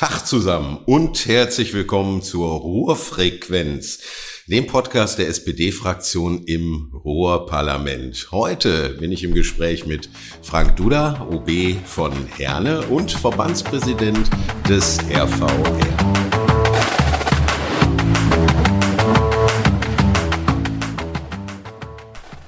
Tag 0.00 0.24
zusammen 0.24 0.78
und 0.86 1.26
herzlich 1.26 1.74
willkommen 1.74 2.22
zur 2.22 2.48
Ruhrfrequenz, 2.52 3.98
dem 4.46 4.66
Podcast 4.66 5.18
der 5.18 5.28
SPD-Fraktion 5.28 6.44
im 6.44 6.90
Ruhrparlament. 7.04 8.28
Heute 8.32 8.96
bin 8.98 9.12
ich 9.12 9.24
im 9.24 9.34
Gespräch 9.34 9.84
mit 9.84 10.08
Frank 10.40 10.76
Duda, 10.76 11.28
OB 11.30 11.50
von 11.84 12.14
Herne 12.38 12.80
und 12.86 13.12
Verbandspräsident 13.12 14.30
des 14.66 14.96
RVR. 15.10 15.78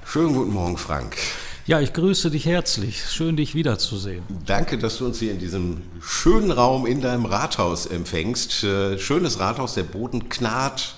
Schönen 0.07 0.32
guten 0.32 0.55
Morgen, 0.55 0.79
Frank. 0.79 1.19
Ja, 1.64 1.80
ich 1.80 1.92
grüße 1.92 2.29
dich 2.32 2.46
herzlich. 2.46 3.04
Schön, 3.08 3.36
dich 3.36 3.54
wiederzusehen. 3.54 4.24
Danke, 4.46 4.78
dass 4.78 4.98
du 4.98 5.06
uns 5.06 5.20
hier 5.20 5.30
in 5.30 5.38
diesem 5.38 5.82
schönen 6.00 6.50
Raum 6.50 6.86
in 6.86 7.00
deinem 7.00 7.24
Rathaus 7.24 7.86
empfängst. 7.86 8.64
Äh, 8.64 8.98
schönes 8.98 9.38
Rathaus, 9.38 9.74
der 9.74 9.84
Boden 9.84 10.28
knarrt. 10.28 10.96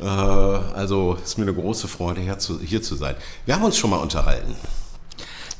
Äh, 0.00 0.04
also 0.04 1.18
ist 1.22 1.36
mir 1.36 1.44
eine 1.44 1.52
große 1.52 1.88
Freude, 1.88 2.22
hier 2.22 2.38
zu, 2.38 2.96
sein. 2.96 3.16
Wir 3.44 3.54
haben 3.54 3.64
uns 3.64 3.76
schon 3.76 3.90
mal 3.90 3.98
unterhalten. 3.98 4.54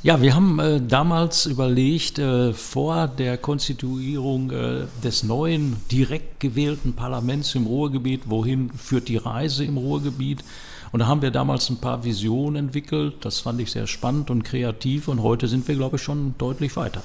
Ja, 0.03 0.23
wir 0.23 0.35
haben 0.35 0.59
äh, 0.61 0.81
damals 0.81 1.45
überlegt, 1.45 2.19
äh, 2.19 2.55
vor 2.55 3.07
der 3.07 3.37
Konstituierung 3.37 4.51
äh, 4.51 4.87
des 5.05 5.25
neuen 5.25 5.77
direkt 5.93 6.41
gewählten 6.41 6.95
Parlaments 6.95 7.55
im 7.55 7.67
Ruhrgebiet, 7.67 8.23
wohin 8.27 8.71
führt 8.71 9.09
die 9.09 9.19
Reise 9.19 9.67
im 9.67 9.77
Ruhrgebiet? 9.77 10.43
Und 10.93 11.01
da 11.01 11.07
haben 11.07 11.23
wir 11.23 11.31
damals 11.31 11.69
ein 11.71 11.79
paar 11.79 12.05
Visionen 12.05 12.67
entwickelt. 12.67 13.17
Das 13.21 13.41
fand 13.41 13.61
ich 13.61 13.71
sehr 13.71 13.87
spannend 13.87 14.31
und 14.31 14.45
kreativ. 14.45 15.09
Und 15.09 15.23
heute 15.23 15.49
sind 15.49 15.69
wir, 15.69 15.75
glaube 15.75 15.97
ich, 15.97 16.03
schon 16.03 16.35
deutlich 16.39 16.77
weiter. 16.77 17.03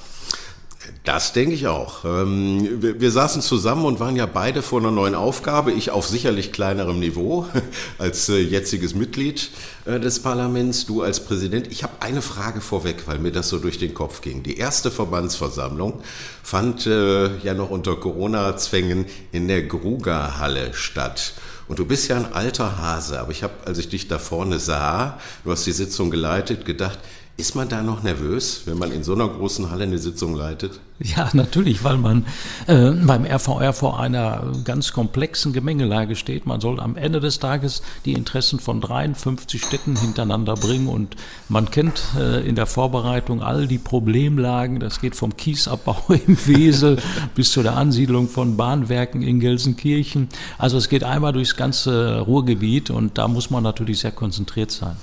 Das 1.04 1.32
denke 1.32 1.54
ich 1.54 1.66
auch. 1.66 2.04
Ähm, 2.04 2.82
wir, 2.82 3.10
saßen 3.10 3.42
zusammen 3.42 3.84
und 3.84 4.00
waren 4.00 4.16
ja 4.16 4.26
beide 4.26 4.62
vor 4.62 4.80
einer 4.80 4.90
neuen 4.90 5.14
Aufgabe. 5.14 5.72
Ich 5.72 5.90
auf 5.90 6.06
sicherlich 6.06 6.52
kleinerem 6.52 6.98
Niveau 6.98 7.46
als 7.98 8.28
äh, 8.28 8.38
jetziges 8.38 8.94
Mitglied 8.94 9.50
äh, 9.86 9.98
des 9.98 10.20
Parlaments, 10.20 10.86
du 10.86 11.02
als 11.02 11.20
Präsident. 11.20 11.68
Ich 11.70 11.82
habe 11.82 11.94
eine 12.00 12.22
Frage 12.22 12.60
vorweg, 12.60 13.04
weil 13.06 13.18
mir 13.18 13.32
das 13.32 13.48
so 13.48 13.58
durch 13.58 13.78
den 13.78 13.94
Kopf 13.94 14.20
ging. 14.20 14.42
Die 14.42 14.58
erste 14.58 14.90
Verbandsversammlung 14.90 16.00
fand 16.42 16.86
äh, 16.86 17.36
ja 17.38 17.54
noch 17.54 17.70
unter 17.70 17.96
Corona-Zwängen 17.96 19.06
in 19.32 19.48
der 19.48 19.62
Gruger-Halle 19.62 20.74
statt. 20.74 21.34
Und 21.66 21.78
du 21.78 21.86
bist 21.86 22.08
ja 22.08 22.16
ein 22.16 22.32
alter 22.32 22.78
Hase, 22.78 23.18
aber 23.18 23.30
ich 23.30 23.42
habe, 23.42 23.54
als 23.64 23.78
ich 23.78 23.88
dich 23.88 24.06
da 24.08 24.18
vorne 24.18 24.58
sah, 24.58 25.18
du 25.44 25.50
hast 25.50 25.64
die 25.66 25.72
Sitzung 25.72 26.10
geleitet, 26.10 26.64
gedacht, 26.64 26.98
ist 27.36 27.56
man 27.56 27.68
da 27.68 27.82
noch 27.82 28.04
nervös, 28.04 28.62
wenn 28.66 28.78
man 28.78 28.92
in 28.92 29.02
so 29.02 29.14
einer 29.14 29.28
großen 29.28 29.70
Halle 29.70 29.84
eine 29.84 29.98
Sitzung 29.98 30.36
leitet? 30.36 30.78
Ja, 31.00 31.28
natürlich, 31.32 31.82
weil 31.82 31.96
man 31.96 32.24
äh, 32.68 32.92
beim 32.92 33.24
RVR 33.24 33.72
vor 33.72 33.98
einer 33.98 34.52
ganz 34.62 34.92
komplexen 34.92 35.52
Gemengelage 35.52 36.14
steht. 36.14 36.46
Man 36.46 36.60
soll 36.60 36.78
am 36.78 36.96
Ende 36.96 37.18
des 37.18 37.40
Tages 37.40 37.82
die 38.04 38.12
Interessen 38.12 38.60
von 38.60 38.80
53 38.80 39.60
Städten 39.60 39.96
hintereinander 39.96 40.54
bringen 40.54 40.86
und 40.86 41.16
man 41.48 41.68
kennt 41.72 42.00
äh, 42.16 42.46
in 42.46 42.54
der 42.54 42.66
Vorbereitung 42.66 43.42
all 43.42 43.66
die 43.66 43.78
Problemlagen. 43.78 44.78
Das 44.78 45.00
geht 45.00 45.16
vom 45.16 45.36
Kiesabbau 45.36 46.04
im 46.26 46.38
Wesel 46.46 46.98
bis 47.34 47.50
zu 47.50 47.64
der 47.64 47.76
Ansiedlung 47.76 48.28
von 48.28 48.56
Bahnwerken 48.56 49.22
in 49.22 49.40
Gelsenkirchen. 49.40 50.28
Also 50.58 50.78
es 50.78 50.88
geht 50.88 51.02
einmal 51.02 51.32
durchs 51.32 51.56
ganze 51.56 52.20
Ruhrgebiet 52.20 52.90
und 52.90 53.18
da 53.18 53.26
muss 53.26 53.50
man 53.50 53.64
natürlich 53.64 53.98
sehr 53.98 54.12
konzentriert 54.12 54.70
sein 54.70 54.94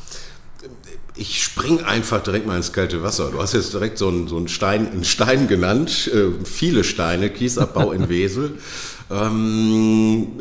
ich 1.15 1.43
spring 1.43 1.81
einfach 1.83 2.23
direkt 2.23 2.47
mal 2.47 2.57
ins 2.57 2.73
kalte 2.73 3.03
Wasser. 3.03 3.31
Du 3.31 3.41
hast 3.41 3.53
jetzt 3.53 3.73
direkt 3.73 3.97
so 3.97 4.07
einen, 4.07 4.27
so 4.27 4.37
einen, 4.37 4.47
Stein, 4.47 4.89
einen 4.91 5.03
Stein 5.03 5.47
genannt, 5.47 6.09
äh, 6.13 6.45
viele 6.45 6.83
Steine, 6.83 7.29
Kiesabbau 7.29 7.91
in 7.91 8.09
Wesel. 8.09 8.57
Ähm, 9.11 10.39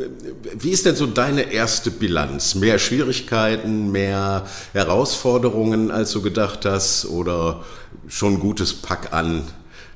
wie 0.57 0.69
ist 0.69 0.85
denn 0.85 0.95
so 0.95 1.05
deine 1.05 1.51
erste 1.51 1.91
Bilanz? 1.91 2.55
Mehr 2.55 2.79
Schwierigkeiten, 2.79 3.91
mehr 3.91 4.45
Herausforderungen, 4.71 5.91
als 5.91 6.11
du 6.11 6.21
gedacht 6.21 6.63
hast, 6.63 7.05
oder 7.05 7.65
schon 8.07 8.39
gutes 8.39 8.73
Pack 8.73 9.11
an 9.11 9.43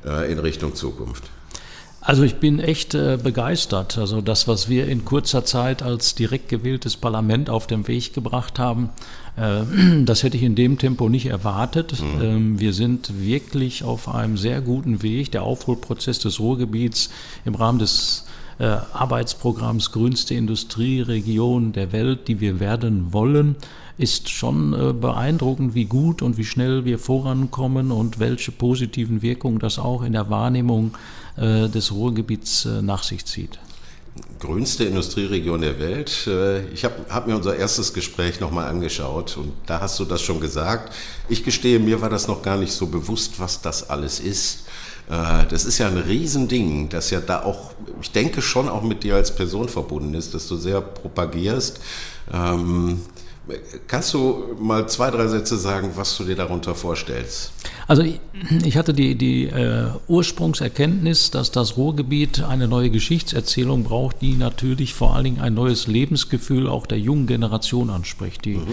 äh, 0.06 0.30
in 0.30 0.40
Richtung 0.40 0.75
Zukunft? 0.75 1.24
Also 2.05 2.21
ich 2.21 2.35
bin 2.35 2.59
echt 2.59 2.93
äh, 2.93 3.17
begeistert. 3.21 3.97
Also 3.97 4.21
das, 4.21 4.47
was 4.47 4.69
wir 4.69 4.88
in 4.88 5.05
kurzer 5.05 5.43
Zeit 5.43 5.81
als 5.81 6.13
direkt 6.13 6.49
gewähltes 6.49 6.97
Parlament 6.97 7.49
auf 7.49 7.66
den 7.66 7.88
Weg 7.88 8.13
gebracht 8.13 8.59
haben, 8.59 8.91
äh, 9.38 9.63
das 10.05 10.21
hätte 10.21 10.38
ich 10.38 10.43
in 10.43 10.53
dem 10.53 10.77
Tempo 10.77 11.09
nicht 11.09 11.25
erwartet. 11.25 11.99
Mhm. 11.99 12.21
Ähm, 12.21 12.59
wir 12.59 12.73
sind 12.73 13.11
wirklich 13.19 13.83
auf 13.83 14.07
einem 14.07 14.38
sehr 14.38 14.61
guten 14.61 15.01
Weg. 15.01 15.31
Der 15.31 15.41
Aufholprozess 15.41 16.19
des 16.19 16.39
Ruhrgebiets 16.39 17.09
im 17.43 17.55
Rahmen 17.55 17.79
des 17.79 18.27
äh, 18.59 18.66
Arbeitsprogramms 18.66 19.91
Grünste 19.91 20.35
Industrieregion 20.35 21.73
der 21.73 21.91
Welt, 21.91 22.27
die 22.27 22.39
wir 22.39 22.59
werden 22.59 23.13
wollen, 23.13 23.55
ist 23.97 24.29
schon 24.29 24.73
äh, 24.73 24.93
beeindruckend, 24.93 25.73
wie 25.73 25.85
gut 25.85 26.22
und 26.22 26.37
wie 26.37 26.45
schnell 26.45 26.85
wir 26.85 26.99
vorankommen 26.99 27.91
und 27.91 28.19
welche 28.19 28.51
positiven 28.51 29.23
Wirkungen 29.23 29.57
das 29.57 29.79
auch 29.79 30.03
in 30.03 30.13
der 30.13 30.29
Wahrnehmung 30.29 30.91
äh, 30.93 31.25
des 31.38 31.91
Ruhrgebiets 31.91 32.66
äh, 32.66 32.81
nach 32.81 33.03
sich 33.03 33.25
zieht. 33.25 33.59
Grünste 34.40 34.85
Industrieregion 34.85 35.62
der 35.62 35.79
Welt. 35.79 36.28
Äh, 36.28 36.68
ich 36.69 36.85
habe 36.85 36.96
hab 37.09 37.28
mir 37.28 37.35
unser 37.35 37.56
erstes 37.56 37.94
Gespräch 37.94 38.40
nochmal 38.40 38.68
angeschaut 38.68 39.38
und 39.38 39.51
da 39.66 39.81
hast 39.81 40.00
du 40.00 40.06
das 40.06 40.22
schon 40.22 40.40
gesagt. 40.40 40.94
Ich 41.28 41.44
gestehe, 41.44 41.79
mir 41.79 42.01
war 42.01 42.09
das 42.09 42.28
noch 42.28 42.41
gar 42.41 42.57
nicht 42.57 42.72
so 42.72 42.88
bewusst, 42.88 43.40
was 43.40 43.62
das 43.62 43.90
alles 43.90 44.19
ist. 44.19 44.66
Das 45.07 45.66
ist 45.66 45.78
ja 45.78 45.88
ein 45.88 46.00
Riesending, 46.00 46.90
das 46.90 47.12
ja 47.12 47.22
da 47.22 47.44
auch, 47.44 47.73
ich 48.02 48.12
denke 48.12 48.41
schon 48.41 48.67
auch 48.67 48.81
mit 48.81 49.03
dir 49.03 49.13
als 49.13 49.35
Person 49.35 49.69
verbunden 49.69 50.16
ist, 50.16 50.34
dass 50.34 50.47
du 50.47 50.56
sehr 50.56 50.81
propagierst. 50.81 51.79
Ähm, 52.34 53.02
Kannst 53.88 54.13
du 54.13 54.56
mal 54.59 54.88
zwei, 54.89 55.11
drei 55.11 55.28
Sätze 55.28 55.57
sagen, 55.57 55.91
was 55.95 56.17
du 56.17 56.23
dir 56.23 56.35
darunter 56.35 56.73
vorstellst? 56.73 57.51
Also 57.88 58.03
ich 58.63 58.78
hatte 58.78 58.94
die, 58.94 59.16
die 59.16 59.45
äh, 59.45 59.88
Ursprungserkenntnis, 60.07 61.29
dass 61.29 61.51
das 61.51 61.78
Ruhrgebiet 61.78 62.44
eine 62.44 62.67
neue 62.67 62.89
Geschichtserzählung 62.89 63.84
braucht, 63.84 64.22
die 64.22 64.34
natürlich 64.34 64.95
vor 64.95 65.16
allen 65.16 65.25
Dingen 65.25 65.39
ein 65.39 65.53
neues 65.53 65.85
Lebensgefühl 65.85 66.67
auch 66.67 66.88
der 66.88 67.00
jungen 67.00 67.28
Generation 67.28 67.91
anspricht. 67.91 68.45
Die 68.45 68.55
mhm. 68.55 68.67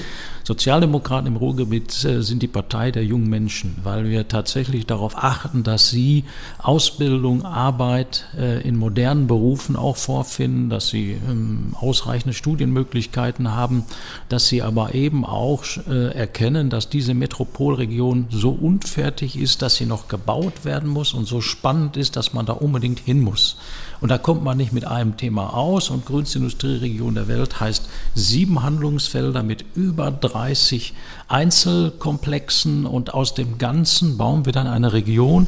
Sozialdemokraten 0.45 1.27
im 1.27 1.37
Ruhrgebiet 1.37 2.05
äh, 2.05 2.23
sind 2.23 2.43
die 2.43 2.49
Partei 2.49 2.91
der 2.91 3.05
jungen 3.05 3.29
Menschen, 3.29 3.77
weil 3.83 4.09
wir 4.09 4.29
tatsächlich 4.29 4.87
darauf 4.87 5.17
achten, 5.17 5.63
dass 5.63 5.91
sie 5.91 6.25
Ausbildung, 6.59 7.45
Arbeit 7.45 8.27
äh, 8.39 8.67
in 8.67 8.77
modernen 8.77 9.27
Berufen 9.27 9.77
auch 9.77 9.97
vorfinden, 9.97 10.71
dass 10.71 10.89
sie 10.89 11.19
ähm, 11.29 11.75
ausreichende 11.79 12.35
Studienmöglichkeiten 12.35 13.53
haben, 13.53 13.85
dass 14.31 14.49
sie 14.49 14.62
aber 14.63 14.95
eben 14.95 15.25
auch 15.25 15.65
äh, 15.89 16.15
erkennen, 16.15 16.71
dass 16.71 16.89
diese 16.89 17.15
Metropolregion 17.15 18.27
so 18.31 18.51
unfertig 18.51 19.39
ist, 19.39 19.63
dass 19.63 19.77
sie 19.77 19.87
noch 19.87 20.09
gebaut 20.09 20.65
werden 20.65 20.89
muss 20.89 21.13
und 21.13 21.27
so 21.27 21.41
spannend 21.41 21.97
ist, 21.97 22.17
dass 22.17 22.33
man 22.33 22.47
da 22.47 22.55
unbedingt 22.55 23.01
hin 23.01 23.21
muss. 23.21 23.57
Und 24.03 24.09
da 24.09 24.19
kommt 24.19 24.43
man 24.43 24.57
nicht 24.57 24.73
mit 24.73 24.85
einem 24.85 25.17
Thema 25.17 25.55
aus. 25.55 25.89
Und 25.89 26.05
grünste 26.05 26.39
Industrieregion 26.39 27.15
der 27.15 27.29
Welt 27.29 27.61
heißt 27.61 27.89
sieben 28.17 28.63
Handlungsfelder 28.63 29.45
mit 29.45 29.65
über 29.77 30.11
30 30.11 30.93
Einzelkomplexen. 31.29 32.85
Und 32.85 33.15
aus 33.15 33.35
dem 33.35 33.59
Ganzen 33.59 34.19
bauen 34.19 34.45
wir 34.45 34.53
dann 34.53 34.67
eine 34.67 34.93
Region, 34.93 35.47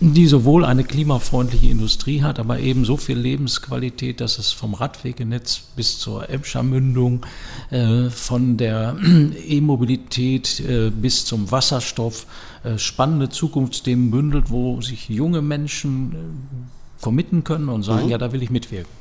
die 0.00 0.26
sowohl 0.26 0.64
eine 0.64 0.82
klimafreundliche 0.82 1.68
Industrie 1.68 2.22
hat, 2.22 2.38
aber 2.38 2.58
eben 2.58 2.86
so 2.86 2.96
viel 2.96 3.18
Lebensqualität, 3.18 4.20
dass 4.22 4.38
es 4.38 4.50
vom 4.50 4.72
Radwegenetz 4.72 5.60
bis 5.76 5.98
zur 5.98 6.30
Emscher 6.30 6.62
Mündung, 6.62 7.26
äh, 7.70 8.08
von 8.08 8.56
der 8.56 8.96
E-Mobilität 9.46 10.60
äh, 10.60 10.90
bis 10.90 11.26
zum 11.26 11.50
Wasserstoff 11.50 12.26
äh, 12.64 12.78
spannende 12.78 13.28
Zukunftsthemen 13.28 14.10
bündelt, 14.10 14.50
wo 14.50 14.80
sich 14.80 15.10
junge 15.10 15.42
Menschen 15.42 16.12
äh, 16.12 17.02
committen 17.02 17.44
können 17.44 17.68
und 17.68 17.82
sagen, 17.82 18.06
mhm. 18.06 18.10
ja, 18.10 18.18
da 18.18 18.32
will 18.32 18.42
ich 18.42 18.50
mitwirken. 18.50 18.99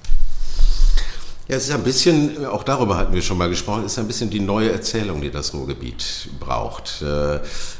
Ja, 1.50 1.56
es 1.58 1.68
ist 1.68 1.74
ein 1.74 1.82
bisschen, 1.82 2.46
auch 2.46 2.62
darüber 2.62 2.96
hatten 2.96 3.12
wir 3.12 3.24
schon 3.24 3.40
mal 3.40 3.50
gesprochen, 3.50 3.84
es 3.84 3.94
ist 3.94 3.98
ein 3.98 4.06
bisschen 4.06 4.30
die 4.30 4.40
neue 4.40 4.72
Erzählung, 4.72 5.20
die 5.20 5.32
das 5.32 5.52
Ruhrgebiet 5.52 6.30
braucht. 6.40 7.02
Äh, 7.02 7.38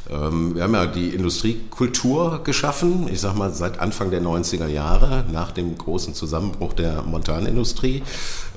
ähm, 0.10 0.56
wir 0.56 0.64
haben 0.64 0.74
ja 0.74 0.88
die 0.88 1.10
Industriekultur 1.10 2.44
geschaffen, 2.44 3.08
ich 3.14 3.22
sag 3.22 3.36
mal 3.36 3.54
seit 3.54 3.80
Anfang 3.80 4.10
der 4.10 4.24
90er 4.24 4.66
Jahre, 4.66 5.24
nach 5.32 5.52
dem 5.52 5.78
großen 5.78 6.16
Zusammenbruch 6.16 6.74
der 6.74 7.04
Montanindustrie 7.04 8.02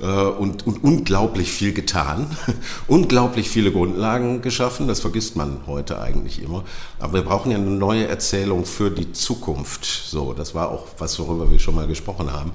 äh, 0.01 0.05
und, 0.05 0.65
und 0.65 0.83
unglaublich 0.83 1.51
viel 1.51 1.73
getan, 1.73 2.25
unglaublich 2.87 3.51
viele 3.51 3.71
Grundlagen 3.71 4.41
geschaffen, 4.41 4.87
das 4.87 4.99
vergisst 4.99 5.35
man 5.35 5.59
heute 5.67 6.01
eigentlich 6.01 6.41
immer. 6.41 6.63
Aber 6.97 7.13
wir 7.13 7.21
brauchen 7.21 7.51
ja 7.51 7.57
eine 7.57 7.69
neue 7.69 8.07
Erzählung 8.07 8.65
für 8.65 8.89
die 8.89 9.11
Zukunft. 9.11 9.85
So, 9.85 10.33
das 10.33 10.55
war 10.55 10.71
auch 10.71 10.87
was, 10.97 11.19
worüber 11.19 11.51
wir 11.51 11.59
schon 11.59 11.75
mal 11.75 11.85
gesprochen 11.85 12.33
haben. 12.33 12.51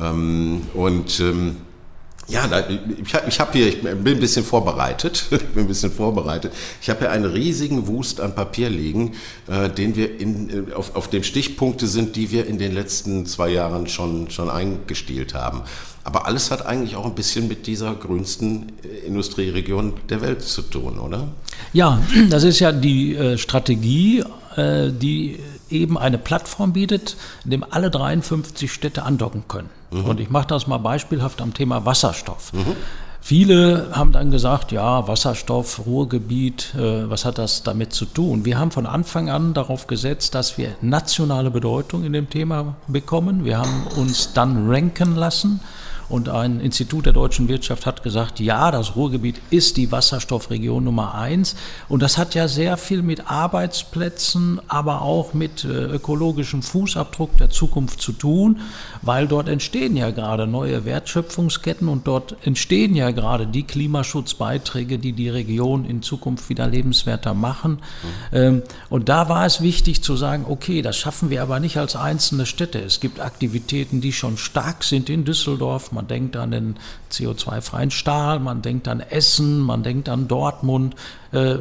Ähm, 0.00 0.62
und 0.72 1.20
ähm, 1.20 1.56
Ja, 2.28 2.48
ich 3.02 3.14
habe 3.14 3.30
hab 3.30 3.52
hier, 3.52 3.68
ich 3.68 3.82
bin 3.82 4.06
ein 4.06 4.20
bisschen 4.20 4.44
vorbereitet, 4.44 5.26
ich 5.30 5.38
bin 5.48 5.64
ein 5.64 5.68
bisschen 5.68 5.92
vorbereitet. 5.92 6.52
Ich 6.80 6.88
habe 6.88 7.00
hier 7.00 7.10
einen 7.10 7.26
riesigen 7.26 7.86
Wust 7.86 8.20
an 8.20 8.34
Papier 8.34 8.70
liegen, 8.70 9.12
äh, 9.46 9.68
den 9.68 9.94
wir 9.94 10.20
in, 10.20 10.70
äh, 10.70 10.72
auf, 10.72 10.96
auf 10.96 11.08
dem 11.08 11.22
Stichpunkte 11.22 11.86
sind, 11.86 12.16
die 12.16 12.30
wir 12.30 12.46
in 12.46 12.58
den 12.58 12.72
letzten 12.72 13.26
zwei 13.26 13.50
Jahren 13.50 13.86
schon, 13.88 14.30
schon 14.30 14.48
eingestielt 14.48 15.34
haben. 15.34 15.62
Aber 16.04 16.26
alles 16.26 16.50
hat 16.50 16.64
eigentlich 16.66 16.96
auch 16.96 17.06
ein 17.06 17.14
bisschen 17.14 17.48
mit 17.48 17.66
dieser 17.66 17.94
grünsten 17.94 18.72
äh, 18.84 19.06
Industrieregion 19.06 19.94
der 20.08 20.20
Welt 20.20 20.42
zu 20.42 20.62
tun, 20.62 20.98
oder? 20.98 21.28
Ja, 21.72 22.02
das 22.30 22.44
ist 22.44 22.60
ja 22.60 22.72
die 22.72 23.14
äh, 23.14 23.38
Strategie, 23.38 24.24
äh, 24.56 24.90
die 24.92 25.38
eben 25.70 25.98
eine 25.98 26.18
Plattform 26.18 26.72
bietet, 26.72 27.16
in 27.44 27.50
dem 27.50 27.64
alle 27.68 27.90
53 27.90 28.72
Städte 28.72 29.02
andocken 29.02 29.44
können. 29.48 29.70
Mhm. 29.94 30.04
Und 30.06 30.20
ich 30.20 30.30
mache 30.30 30.48
das 30.48 30.66
mal 30.66 30.78
beispielhaft 30.78 31.40
am 31.40 31.54
Thema 31.54 31.84
Wasserstoff. 31.84 32.52
Mhm. 32.52 32.76
Viele 33.20 33.88
haben 33.92 34.12
dann 34.12 34.30
gesagt, 34.30 34.70
ja, 34.70 35.08
Wasserstoff, 35.08 35.86
Ruhrgebiet, 35.86 36.74
äh, 36.74 37.08
was 37.08 37.24
hat 37.24 37.38
das 37.38 37.62
damit 37.62 37.94
zu 37.94 38.04
tun? 38.04 38.44
Wir 38.44 38.58
haben 38.58 38.70
von 38.70 38.84
Anfang 38.84 39.30
an 39.30 39.54
darauf 39.54 39.86
gesetzt, 39.86 40.34
dass 40.34 40.58
wir 40.58 40.74
nationale 40.82 41.50
Bedeutung 41.50 42.04
in 42.04 42.12
dem 42.12 42.28
Thema 42.28 42.76
bekommen. 42.86 43.46
Wir 43.46 43.56
haben 43.56 43.86
uns 43.96 44.34
dann 44.34 44.68
ranken 44.70 45.16
lassen 45.16 45.60
und 46.08 46.28
ein 46.28 46.60
Institut 46.60 47.06
der 47.06 47.12
deutschen 47.12 47.48
Wirtschaft 47.48 47.86
hat 47.86 48.02
gesagt, 48.02 48.40
ja, 48.40 48.70
das 48.70 48.96
Ruhrgebiet 48.96 49.40
ist 49.50 49.76
die 49.76 49.90
Wasserstoffregion 49.90 50.84
Nummer 50.84 51.14
eins. 51.14 51.56
Und 51.88 52.02
das 52.02 52.18
hat 52.18 52.34
ja 52.34 52.48
sehr 52.48 52.76
viel 52.76 53.02
mit 53.02 53.30
Arbeitsplätzen, 53.30 54.60
aber 54.68 55.02
auch 55.02 55.34
mit 55.34 55.64
äh, 55.64 55.68
ökologischem 55.68 56.62
Fußabdruck 56.62 57.36
der 57.38 57.50
Zukunft 57.50 58.02
zu 58.02 58.12
tun, 58.12 58.60
weil 59.02 59.26
dort 59.26 59.48
entstehen 59.48 59.96
ja 59.96 60.10
gerade 60.10 60.46
neue 60.46 60.84
Wertschöpfungsketten 60.84 61.88
und 61.88 62.06
dort 62.06 62.36
entstehen 62.44 62.94
ja 62.94 63.10
gerade 63.10 63.46
die 63.46 63.64
Klimaschutzbeiträge, 63.64 64.98
die 64.98 65.12
die 65.12 65.28
Region 65.28 65.84
in 65.84 66.02
Zukunft 66.02 66.48
wieder 66.48 66.66
lebenswerter 66.66 67.34
machen. 67.34 67.78
Mhm. 68.32 68.62
Und 68.90 69.08
da 69.08 69.28
war 69.28 69.46
es 69.46 69.60
wichtig 69.60 70.02
zu 70.02 70.16
sagen, 70.16 70.44
okay, 70.48 70.82
das 70.82 70.96
schaffen 70.96 71.30
wir 71.30 71.42
aber 71.42 71.60
nicht 71.60 71.76
als 71.76 71.96
einzelne 71.96 72.46
Städte. 72.46 72.80
Es 72.80 73.00
gibt 73.00 73.20
Aktivitäten, 73.20 74.00
die 74.00 74.12
schon 74.12 74.36
stark 74.36 74.84
sind 74.84 75.08
in 75.08 75.24
Düsseldorf, 75.24 75.92
man 75.94 76.06
denkt 76.06 76.36
an 76.36 76.50
den 76.50 76.76
CO2-freien 77.14 77.90
Stahl, 77.90 78.40
man 78.40 78.62
denkt 78.62 78.88
an 78.88 79.00
Essen, 79.00 79.60
man 79.60 79.82
denkt 79.82 80.08
an 80.08 80.28
Dortmund, 80.28 80.94
äh, 81.34 81.58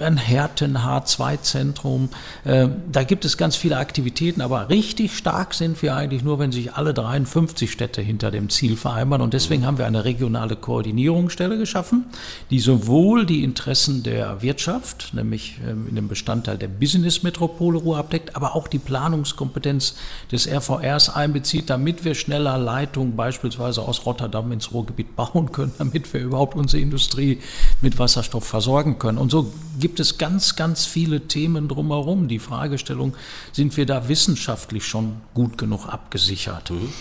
ein 0.00 0.16
Herten 0.16 0.76
H2-Zentrum. 0.78 2.08
Äh, 2.44 2.68
da 2.90 3.04
gibt 3.04 3.24
es 3.24 3.36
ganz 3.36 3.54
viele 3.54 3.76
Aktivitäten, 3.76 4.40
aber 4.40 4.68
richtig 4.68 5.16
stark 5.16 5.54
sind 5.54 5.80
wir 5.82 5.94
eigentlich 5.94 6.24
nur, 6.24 6.40
wenn 6.40 6.50
sich 6.50 6.74
alle 6.74 6.92
53 6.92 7.70
Städte 7.70 8.02
hinter 8.02 8.32
dem 8.32 8.50
Ziel 8.50 8.76
vereinbaren. 8.76 9.22
Und 9.22 9.32
deswegen 9.32 9.64
haben 9.66 9.78
wir 9.78 9.86
eine 9.86 10.04
regionale 10.04 10.56
Koordinierungsstelle 10.56 11.58
geschaffen, 11.58 12.06
die 12.50 12.58
sowohl 12.58 13.24
die 13.24 13.44
Interessen 13.44 14.02
der 14.02 14.42
Wirtschaft, 14.42 15.14
nämlich 15.14 15.58
ähm, 15.64 15.86
in 15.88 15.94
dem 15.94 16.08
Bestandteil 16.08 16.58
der 16.58 16.68
Business-Metropole 16.68 17.78
Ruhr 17.78 17.98
abdeckt, 17.98 18.34
aber 18.34 18.56
auch 18.56 18.66
die 18.66 18.80
Planungskompetenz 18.80 19.94
des 20.32 20.48
RVRs 20.48 21.10
einbezieht, 21.10 21.70
damit 21.70 22.04
wir 22.04 22.16
schneller 22.16 22.58
Leitungen 22.58 23.14
beispielsweise 23.14 23.82
aus 23.82 24.06
Rotterdam 24.06 24.50
ins 24.50 24.72
Ruhrgebiet 24.84 25.16
bauen 25.16 25.50
können, 25.52 25.72
damit 25.78 26.12
wir 26.12 26.20
überhaupt 26.20 26.54
unsere 26.54 26.82
Industrie 26.82 27.38
mit 27.80 27.98
Wasserstoff 27.98 28.44
versorgen 28.44 28.98
können. 28.98 29.18
Und 29.18 29.30
so 29.30 29.52
gibt 29.78 30.00
es 30.00 30.18
ganz, 30.18 30.56
ganz 30.56 30.84
viele 30.84 31.22
Themen 31.22 31.68
drumherum. 31.68 32.28
Die 32.28 32.38
Fragestellung, 32.38 33.14
sind 33.52 33.76
wir 33.76 33.86
da 33.86 34.08
wissenschaftlich 34.08 34.86
schon 34.86 35.16
gut 35.34 35.58
genug 35.58 35.86
abgesichert? 35.86 36.70
Mhm. 36.70 36.92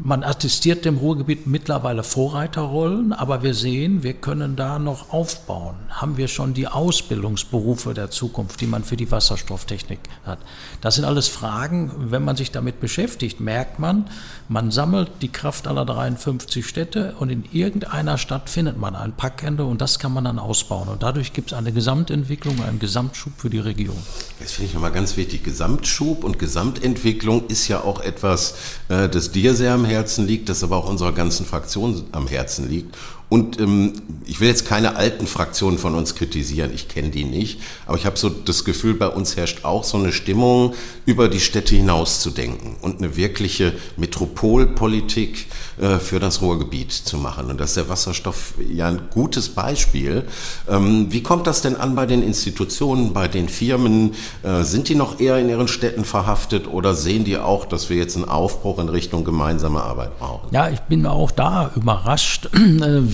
Man 0.00 0.22
attestiert 0.22 0.84
dem 0.84 0.98
Ruhrgebiet 0.98 1.48
mittlerweile 1.48 2.04
Vorreiterrollen, 2.04 3.12
aber 3.12 3.42
wir 3.42 3.52
sehen, 3.52 4.04
wir 4.04 4.12
können 4.12 4.54
da 4.54 4.78
noch 4.78 5.12
aufbauen. 5.12 5.74
Haben 5.88 6.16
wir 6.16 6.28
schon 6.28 6.54
die 6.54 6.68
Ausbildungsberufe 6.68 7.94
der 7.94 8.08
Zukunft, 8.08 8.60
die 8.60 8.68
man 8.68 8.84
für 8.84 8.96
die 8.96 9.10
Wasserstofftechnik 9.10 9.98
hat? 10.24 10.38
Das 10.80 10.94
sind 10.94 11.04
alles 11.04 11.26
Fragen, 11.26 11.90
wenn 11.98 12.24
man 12.24 12.36
sich 12.36 12.52
damit 12.52 12.78
beschäftigt, 12.78 13.40
merkt 13.40 13.80
man, 13.80 14.08
man 14.48 14.70
sammelt 14.70 15.10
die 15.20 15.32
Kraft 15.32 15.66
aller 15.66 15.84
53 15.84 16.64
Städte 16.64 17.16
und 17.18 17.28
in 17.28 17.44
irgendeiner 17.50 18.18
Stadt 18.18 18.50
findet 18.50 18.78
man 18.78 18.94
ein 18.94 19.16
Packende 19.16 19.64
und 19.64 19.80
das 19.80 19.98
kann 19.98 20.12
man 20.12 20.24
dann 20.24 20.38
ausbauen. 20.38 20.86
Und 20.86 21.02
dadurch 21.02 21.32
gibt 21.32 21.50
es 21.50 21.58
eine 21.58 21.72
Gesamtentwicklung, 21.72 22.62
einen 22.62 22.78
Gesamtschub 22.78 23.32
für 23.36 23.50
die 23.50 23.58
Region. 23.58 23.98
Das 24.38 24.52
finde 24.52 24.68
ich 24.68 24.74
nochmal 24.74 24.92
ganz 24.92 25.16
wichtig. 25.16 25.42
Gesamtschub 25.42 26.22
und 26.22 26.38
Gesamtentwicklung 26.38 27.48
ist 27.48 27.66
ja 27.66 27.80
auch 27.80 28.00
etwas, 28.00 28.54
äh, 28.88 29.08
das 29.08 29.32
dir 29.32 29.54
sehr 29.54 29.74
am 29.74 29.87
Herzen 29.88 30.26
liegt, 30.26 30.48
das 30.48 30.62
aber 30.62 30.76
auch 30.76 30.88
unserer 30.88 31.12
ganzen 31.12 31.46
Fraktion 31.46 32.04
am 32.12 32.26
Herzen 32.26 32.68
liegt. 32.68 32.96
Und 33.28 33.60
ähm, 33.60 33.92
ich 34.24 34.40
will 34.40 34.48
jetzt 34.48 34.66
keine 34.66 34.96
alten 34.96 35.26
Fraktionen 35.26 35.78
von 35.78 35.94
uns 35.94 36.14
kritisieren, 36.14 36.70
ich 36.74 36.88
kenne 36.88 37.10
die 37.10 37.24
nicht, 37.24 37.60
aber 37.86 37.96
ich 37.96 38.06
habe 38.06 38.16
so 38.16 38.30
das 38.30 38.64
Gefühl, 38.64 38.94
bei 38.94 39.08
uns 39.08 39.36
herrscht 39.36 39.64
auch 39.64 39.84
so 39.84 39.98
eine 39.98 40.12
Stimmung, 40.12 40.74
über 41.04 41.28
die 41.28 41.40
Städte 41.40 41.74
hinaus 41.74 42.20
zu 42.20 42.30
denken 42.30 42.76
und 42.80 42.98
eine 42.98 43.16
wirkliche 43.16 43.72
Metropolpolitik 43.96 45.46
äh, 45.78 45.98
für 45.98 46.20
das 46.20 46.42
Ruhrgebiet 46.42 46.92
zu 46.92 47.16
machen. 47.18 47.50
Und 47.50 47.60
das 47.60 47.70
ist 47.70 47.76
der 47.76 47.88
Wasserstoff 47.88 48.54
ja 48.70 48.88
ein 48.88 49.02
gutes 49.10 49.50
Beispiel. 49.50 50.24
Ähm, 50.68 51.06
wie 51.10 51.22
kommt 51.22 51.46
das 51.46 51.62
denn 51.62 51.76
an 51.76 51.94
bei 51.94 52.06
den 52.06 52.22
Institutionen, 52.22 53.12
bei 53.12 53.28
den 53.28 53.48
Firmen? 53.48 54.14
Äh, 54.42 54.64
sind 54.64 54.88
die 54.88 54.94
noch 54.94 55.20
eher 55.20 55.38
in 55.38 55.48
ihren 55.48 55.68
Städten 55.68 56.04
verhaftet 56.04 56.66
oder 56.66 56.94
sehen 56.94 57.24
die 57.24 57.38
auch, 57.38 57.64
dass 57.64 57.90
wir 57.90 57.96
jetzt 57.96 58.16
einen 58.16 58.26
Aufbruch 58.26 58.78
in 58.78 58.88
Richtung 58.88 59.24
gemeinsame 59.24 59.82
Arbeit 59.82 60.18
brauchen? 60.18 60.48
Ja, 60.50 60.68
ich 60.68 60.80
bin 60.80 61.06
auch 61.06 61.30
da 61.30 61.70
überrascht, 61.74 62.48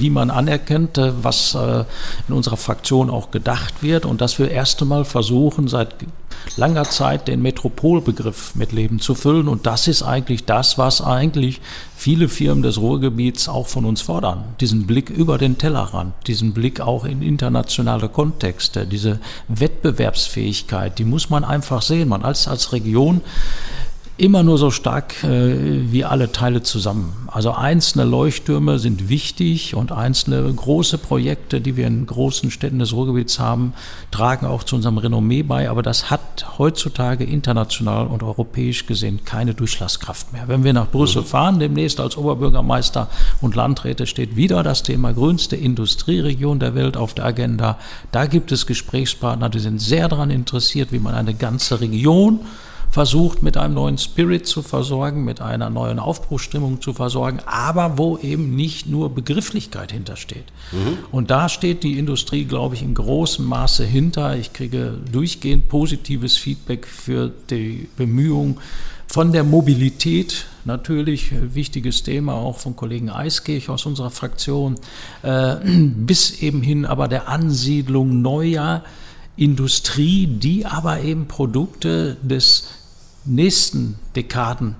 wie 0.05 0.11
man 0.11 0.29
anerkennt, 0.29 0.99
äh, 0.99 1.13
was 1.25 1.55
äh, 1.55 1.85
in 2.29 2.35
unserer 2.35 2.59
Fraktion 2.59 3.09
auch 3.09 3.31
gedacht 3.31 3.83
wird 3.83 4.05
und 4.05 4.21
dass 4.21 4.39
wir 4.39 4.51
erst 4.51 4.83
einmal 4.83 5.07
versuchen, 5.07 5.67
seit 5.67 5.95
langer 6.59 6.85
Zeit 6.85 7.27
den 7.27 7.41
Metropolbegriff 7.41 8.55
mit 8.55 8.73
Leben 8.73 9.01
zu 9.01 9.15
füllen. 9.15 9.49
Und 9.49 9.65
das 9.65 9.89
ist 9.89 10.03
eigentlich 10.03 10.45
das, 10.45 10.77
was 10.77 11.01
eigentlich 11.01 11.63
viele 11.97 12.29
Firmen 12.29 12.63
des 12.63 12.77
Ruhrgebiets 12.77 13.49
auch 13.49 13.67
von 13.67 13.87
uns 13.87 14.03
fordern. 14.03 14.45
Diesen 14.61 14.87
Blick 14.87 15.09
über 15.09 15.39
den 15.39 15.57
Tellerrand, 15.57 16.13
diesen 16.27 16.53
Blick 16.53 16.83
auch 16.83 17.07
in 17.07 17.23
internationale 17.23 18.11
Kontexte, 18.11 18.87
diese 18.87 19.21
Wettbewerbsfähigkeit, 19.49 20.99
die 20.99 21.05
muss 21.05 21.31
man 21.31 21.45
einfach 21.45 21.81
sehen. 21.81 22.11
Man 22.11 22.25
als, 22.25 22.47
als 22.47 22.75
Region 22.75 23.23
immer 24.17 24.45
nur 24.45 24.59
so 24.59 24.71
stark 24.71 25.25
äh, 25.25 25.57
wie 25.91 26.05
alle 26.05 26.31
Teile 26.31 26.63
zusammen. 26.63 27.13
Also 27.27 27.51
einzelne 27.51 28.05
Leuchttürme 28.05 28.79
sind 28.79 29.09
wichtig 29.09 29.75
und 29.75 29.91
einzelne 29.91 30.53
große 30.53 30.99
Projekte, 30.99 31.61
die 31.61 31.77
wir 31.77 31.89
in 31.89 32.07
großen 32.07 32.53
Städten 32.53 32.79
des 32.79 32.93
Ruhrgebiets 32.93 33.41
haben, 33.41 33.73
tragen 34.13 34.47
auch 34.47 34.63
zu 34.63 34.77
unserem 34.77 34.99
Renommee 34.99 35.43
bei. 35.43 35.69
Aber 35.69 35.83
das 35.83 36.11
hat 36.11 36.59
heutzutage 36.59 37.25
international 37.25 38.07
und 38.07 38.23
europäisch 38.23 38.87
gesehen 38.87 39.25
keine 39.25 39.53
Durchschlagskraft 39.53 40.33
mehr. 40.33 40.47
Wenn 40.47 40.63
wir 40.63 40.73
nach 40.73 40.93
Brüssel 40.93 41.23
mhm. 41.23 41.27
fahren, 41.27 41.59
demnächst 41.59 41.99
als 41.99 42.17
Oberbürgermeister 42.17 43.09
und 43.41 43.57
Landräte 43.57 44.07
steht 44.07 44.37
wieder 44.37 44.63
das 44.63 44.85
Thema 44.85 45.13
grünste 45.13 45.57
Industrieregion 45.57 46.61
der 46.61 46.77
Welt 46.77 46.97
auf 46.97 47.15
der 47.15 47.25
Agenda. 47.25 47.79
Da 48.13 48.27
gibt 48.27 48.53
es 48.53 48.67
Gesprächspartner, 48.67 49.49
die 49.49 49.59
sind 49.59 49.81
sehr 49.81 50.09
daran 50.09 50.31
interessiert, 50.31 50.93
wie 50.93 51.01
man 51.01 51.15
eine 51.15 51.35
ganze 51.35 51.81
Region 51.81 52.41
versucht, 52.95 53.43
mit 53.43 53.57
einem 53.57 53.75
neuen 53.75 53.99
Spirit 53.99 54.47
zu 54.47 54.63
versorgen, 54.63 55.25
mit 55.25 55.41
einer 55.41 55.69
neuen 55.69 55.99
Aufbruchstimmung 55.99 56.81
zu 56.81 56.93
versorgen, 56.93 57.41
aber 57.45 57.99
wo 57.99 58.19
eben 58.19 58.55
nicht 58.55 58.87
nur 58.87 59.13
Begrifflichkeit 59.13 59.91
hintersteht. 59.91 60.45
Mhm. 60.71 60.99
Und 61.11 61.29
da 61.29 61.49
steht 61.49 61.83
die 61.83 61.99
Industrie, 61.99 62.45
glaube 62.45 62.77
ich, 62.77 62.83
in 62.83 62.95
großem 62.95 63.45
Maße 63.45 63.85
hinter. 63.85 64.37
Ich 64.37 64.53
kriege 64.53 64.97
durchgehend 65.11 65.69
positives 65.69 66.37
Feedback 66.37 66.87
für 66.87 67.33
die 67.51 67.89
Bemühungen 67.97 68.59
von 69.09 69.33
der 69.33 69.43
Mobilität, 69.43 70.47
natürlich 70.65 71.33
wichtiges 71.53 72.05
Thema 72.05 72.35
auch 72.35 72.59
von 72.59 72.77
Kollegen 72.77 73.11
Eiskirch 73.11 73.71
aus 73.71 73.87
unserer 73.87 74.11
Fraktion, 74.13 74.77
äh, 75.25 75.57
bis 75.97 76.41
eben 76.43 76.63
hin 76.63 76.87
aber 76.87 77.09
der 77.09 77.29
Ansiedlung 77.29 78.23
neuer 78.23 78.85
Industrie, 79.35 80.29
die 80.29 80.65
aber 80.65 81.01
eben 81.01 81.27
Produkte 81.27 82.19
des 82.23 82.69
nächsten 83.25 83.99
Dekaden 84.17 84.77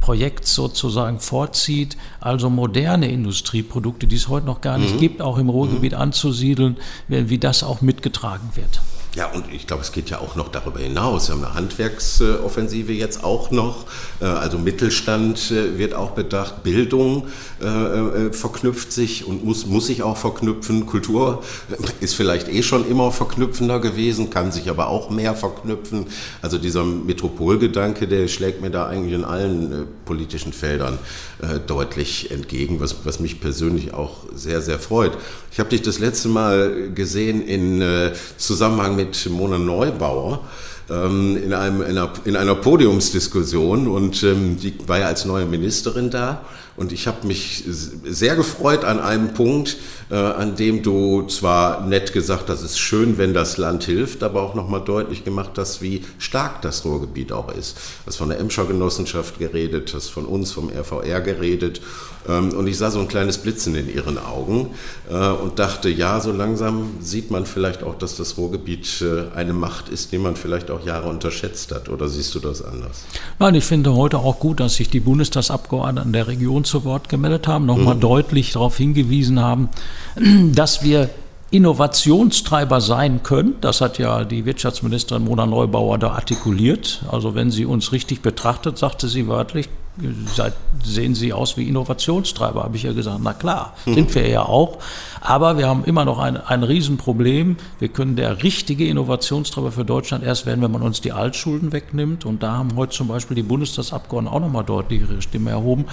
Projekt 0.00 0.46
sozusagen 0.46 1.18
vorzieht, 1.18 1.96
also 2.20 2.48
moderne 2.48 3.10
Industrieprodukte, 3.10 4.06
die 4.06 4.16
es 4.16 4.28
heute 4.28 4.46
noch 4.46 4.60
gar 4.60 4.78
nicht 4.78 4.94
mhm. 4.94 5.00
gibt, 5.00 5.22
auch 5.22 5.38
im 5.38 5.48
Ruhrgebiet 5.48 5.92
mhm. 5.92 5.98
anzusiedeln, 5.98 6.76
wie 7.08 7.38
das 7.38 7.64
auch 7.64 7.80
mitgetragen 7.80 8.50
wird. 8.54 8.80
Ja, 9.16 9.30
und 9.32 9.50
ich 9.50 9.66
glaube, 9.66 9.82
es 9.82 9.92
geht 9.92 10.10
ja 10.10 10.18
auch 10.18 10.36
noch 10.36 10.48
darüber 10.48 10.78
hinaus. 10.78 11.28
Wir 11.28 11.36
haben 11.36 11.44
eine 11.44 11.54
Handwerksoffensive 11.54 12.92
jetzt 12.92 13.24
auch 13.24 13.50
noch. 13.50 13.86
Äh, 14.20 14.26
also 14.26 14.58
Mittelstand 14.58 15.50
äh, 15.50 15.78
wird 15.78 15.94
auch 15.94 16.10
bedacht. 16.10 16.62
Bildung 16.62 17.26
äh, 17.58 18.30
verknüpft 18.30 18.92
sich 18.92 19.26
und 19.26 19.42
muss, 19.42 19.64
muss 19.64 19.86
sich 19.86 20.02
auch 20.02 20.18
verknüpfen. 20.18 20.84
Kultur 20.84 21.42
ist 22.00 22.12
vielleicht 22.12 22.48
eh 22.48 22.62
schon 22.62 22.86
immer 22.86 23.10
verknüpfender 23.10 23.80
gewesen, 23.80 24.28
kann 24.28 24.52
sich 24.52 24.68
aber 24.68 24.88
auch 24.88 25.08
mehr 25.08 25.34
verknüpfen. 25.34 26.08
Also 26.42 26.58
dieser 26.58 26.84
Metropolgedanke, 26.84 28.06
der 28.06 28.28
schlägt 28.28 28.60
mir 28.60 28.70
da 28.70 28.86
eigentlich 28.86 29.14
in 29.14 29.24
allen 29.24 29.86
politischen 30.04 30.52
Feldern 30.52 30.98
deutlich 31.66 32.30
entgegen, 32.30 32.80
was, 32.80 33.04
was 33.04 33.20
mich 33.20 33.40
persönlich 33.40 33.94
auch 33.94 34.24
sehr, 34.34 34.60
sehr 34.60 34.78
freut. 34.78 35.12
Ich 35.52 35.58
habe 35.58 35.70
dich 35.70 35.82
das 35.82 35.98
letzte 35.98 36.28
Mal 36.28 36.90
gesehen 36.94 37.42
in 37.46 37.82
Zusammenhang 38.36 38.96
mit 38.96 39.05
mit 39.06 39.30
Mona 39.30 39.58
Neubauer 39.58 40.40
ähm, 40.90 41.36
in, 41.42 41.52
einem, 41.52 41.82
in, 41.82 41.98
einer, 41.98 42.12
in 42.24 42.36
einer 42.36 42.54
Podiumsdiskussion 42.54 43.88
und 43.88 44.22
ähm, 44.22 44.58
die 44.60 44.74
war 44.86 44.98
ja 44.98 45.06
als 45.06 45.24
neue 45.24 45.46
Ministerin 45.46 46.10
da. 46.10 46.42
Und 46.76 46.92
ich 46.92 47.06
habe 47.06 47.26
mich 47.26 47.64
sehr 48.04 48.36
gefreut 48.36 48.84
an 48.84 49.00
einem 49.00 49.34
Punkt, 49.34 49.76
äh, 50.10 50.14
an 50.14 50.56
dem 50.56 50.82
du 50.82 51.26
zwar 51.26 51.86
nett 51.86 52.12
gesagt 52.12 52.48
hast, 52.48 52.62
es 52.62 52.72
ist 52.72 52.78
schön, 52.78 53.18
wenn 53.18 53.34
das 53.34 53.56
Land 53.56 53.84
hilft, 53.84 54.22
aber 54.22 54.42
auch 54.42 54.54
nochmal 54.54 54.82
deutlich 54.84 55.24
gemacht 55.24 55.52
hast, 55.56 55.82
wie 55.82 56.02
stark 56.18 56.62
das 56.62 56.84
Ruhrgebiet 56.84 57.32
auch 57.32 57.52
ist. 57.52 57.76
Du 57.76 58.06
hast 58.06 58.16
von 58.16 58.28
der 58.28 58.38
Emscher 58.38 58.66
Genossenschaft 58.66 59.38
geredet, 59.38 59.92
hast 59.94 60.10
von 60.10 60.26
uns, 60.26 60.52
vom 60.52 60.70
RVR 60.70 61.20
geredet. 61.20 61.80
Ähm, 62.28 62.50
und 62.50 62.66
ich 62.66 62.78
sah 62.78 62.90
so 62.90 63.00
ein 63.00 63.08
kleines 63.08 63.38
Blitzen 63.38 63.74
in 63.74 63.92
ihren 63.92 64.18
Augen 64.18 64.70
äh, 65.10 65.14
und 65.14 65.58
dachte, 65.58 65.88
ja, 65.88 66.20
so 66.20 66.32
langsam 66.32 66.90
sieht 67.00 67.30
man 67.30 67.46
vielleicht 67.46 67.82
auch, 67.82 67.96
dass 67.96 68.16
das 68.16 68.36
Ruhrgebiet 68.36 69.02
äh, 69.02 69.34
eine 69.36 69.52
Macht 69.52 69.88
ist, 69.88 70.12
die 70.12 70.18
man 70.18 70.36
vielleicht 70.36 70.70
auch 70.70 70.84
Jahre 70.84 71.08
unterschätzt 71.08 71.72
hat. 71.72 71.88
Oder 71.88 72.08
siehst 72.08 72.34
du 72.34 72.40
das 72.40 72.62
anders? 72.62 73.04
Nein, 73.38 73.54
ich 73.54 73.64
finde 73.64 73.94
heute 73.94 74.18
auch 74.18 74.38
gut, 74.38 74.60
dass 74.60 74.74
sich 74.74 74.90
die 74.90 75.00
Bundestagsabgeordneten 75.00 76.12
der 76.12 76.26
Region 76.26 76.64
zu 76.66 76.84
Wort 76.84 77.08
gemeldet 77.08 77.48
haben, 77.48 77.66
nochmal 77.66 77.94
mhm. 77.94 78.00
deutlich 78.00 78.52
darauf 78.52 78.76
hingewiesen 78.76 79.40
haben, 79.40 79.70
dass 80.52 80.82
wir 80.82 81.10
Innovationstreiber 81.50 82.80
sein 82.80 83.22
können. 83.22 83.54
Das 83.60 83.80
hat 83.80 83.98
ja 83.98 84.24
die 84.24 84.44
Wirtschaftsministerin 84.44 85.24
Mona 85.24 85.46
Neubauer 85.46 85.96
da 85.98 86.10
artikuliert. 86.10 87.04
Also 87.10 87.34
wenn 87.34 87.50
sie 87.50 87.64
uns 87.64 87.92
richtig 87.92 88.20
betrachtet, 88.20 88.78
sagte 88.78 89.08
sie 89.08 89.28
wörtlich, 89.28 89.68
sehen 90.84 91.14
Sie 91.14 91.32
aus 91.32 91.56
wie 91.56 91.68
Innovationstreiber, 91.68 92.64
habe 92.64 92.76
ich 92.76 92.82
ja 92.82 92.92
gesagt. 92.92 93.20
Na 93.22 93.32
klar, 93.32 93.74
mhm. 93.86 93.94
sind 93.94 94.14
wir 94.14 94.28
ja 94.28 94.42
auch. 94.42 94.78
Aber 95.20 95.56
wir 95.56 95.68
haben 95.68 95.84
immer 95.84 96.04
noch 96.04 96.18
ein, 96.18 96.36
ein 96.36 96.62
Riesenproblem. 96.62 97.56
Wir 97.78 97.88
können 97.88 98.16
der 98.16 98.42
richtige 98.42 98.86
Innovationstreiber 98.86 99.72
für 99.72 99.84
Deutschland 99.84 100.22
erst 100.24 100.46
werden, 100.46 100.62
wenn 100.62 100.70
man 100.70 100.82
uns 100.82 101.00
die 101.00 101.12
Altschulden 101.12 101.72
wegnimmt. 101.72 102.26
Und 102.26 102.42
da 102.42 102.52
haben 102.52 102.76
heute 102.76 102.92
zum 102.92 103.08
Beispiel 103.08 103.34
die 103.34 103.42
Bundestagsabgeordneten 103.42 104.36
auch 104.36 104.40
nochmal 104.40 104.64
deutlich 104.64 105.02
ihre 105.02 105.22
Stimme 105.22 105.50
erhoben. 105.50 105.86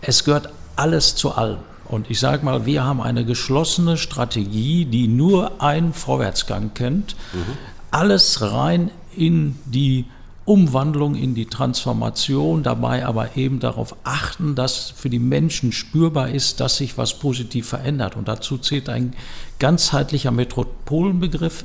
Es 0.00 0.24
gehört 0.24 0.50
alles 0.76 1.14
zu 1.16 1.32
allem. 1.32 1.58
Und 1.86 2.10
ich 2.10 2.20
sage 2.20 2.44
mal, 2.44 2.66
wir 2.66 2.84
haben 2.84 3.00
eine 3.00 3.24
geschlossene 3.24 3.96
Strategie, 3.96 4.84
die 4.84 5.08
nur 5.08 5.62
einen 5.62 5.94
Vorwärtsgang 5.94 6.74
kennt. 6.74 7.16
Mhm. 7.32 7.56
Alles 7.90 8.42
rein 8.42 8.90
in 9.16 9.58
die 9.64 10.04
Umwandlung, 10.44 11.14
in 11.14 11.34
die 11.34 11.46
Transformation, 11.46 12.62
dabei 12.62 13.04
aber 13.04 13.36
eben 13.36 13.60
darauf 13.60 13.96
achten, 14.04 14.54
dass 14.54 14.90
für 14.90 15.10
die 15.10 15.18
Menschen 15.18 15.72
spürbar 15.72 16.30
ist, 16.30 16.60
dass 16.60 16.78
sich 16.78 16.96
was 16.96 17.18
positiv 17.18 17.68
verändert. 17.68 18.16
Und 18.16 18.28
dazu 18.28 18.56
zählt 18.56 18.88
ein 18.88 19.14
ganzheitlicher 19.58 20.30
Metropolenbegriff. 20.30 21.64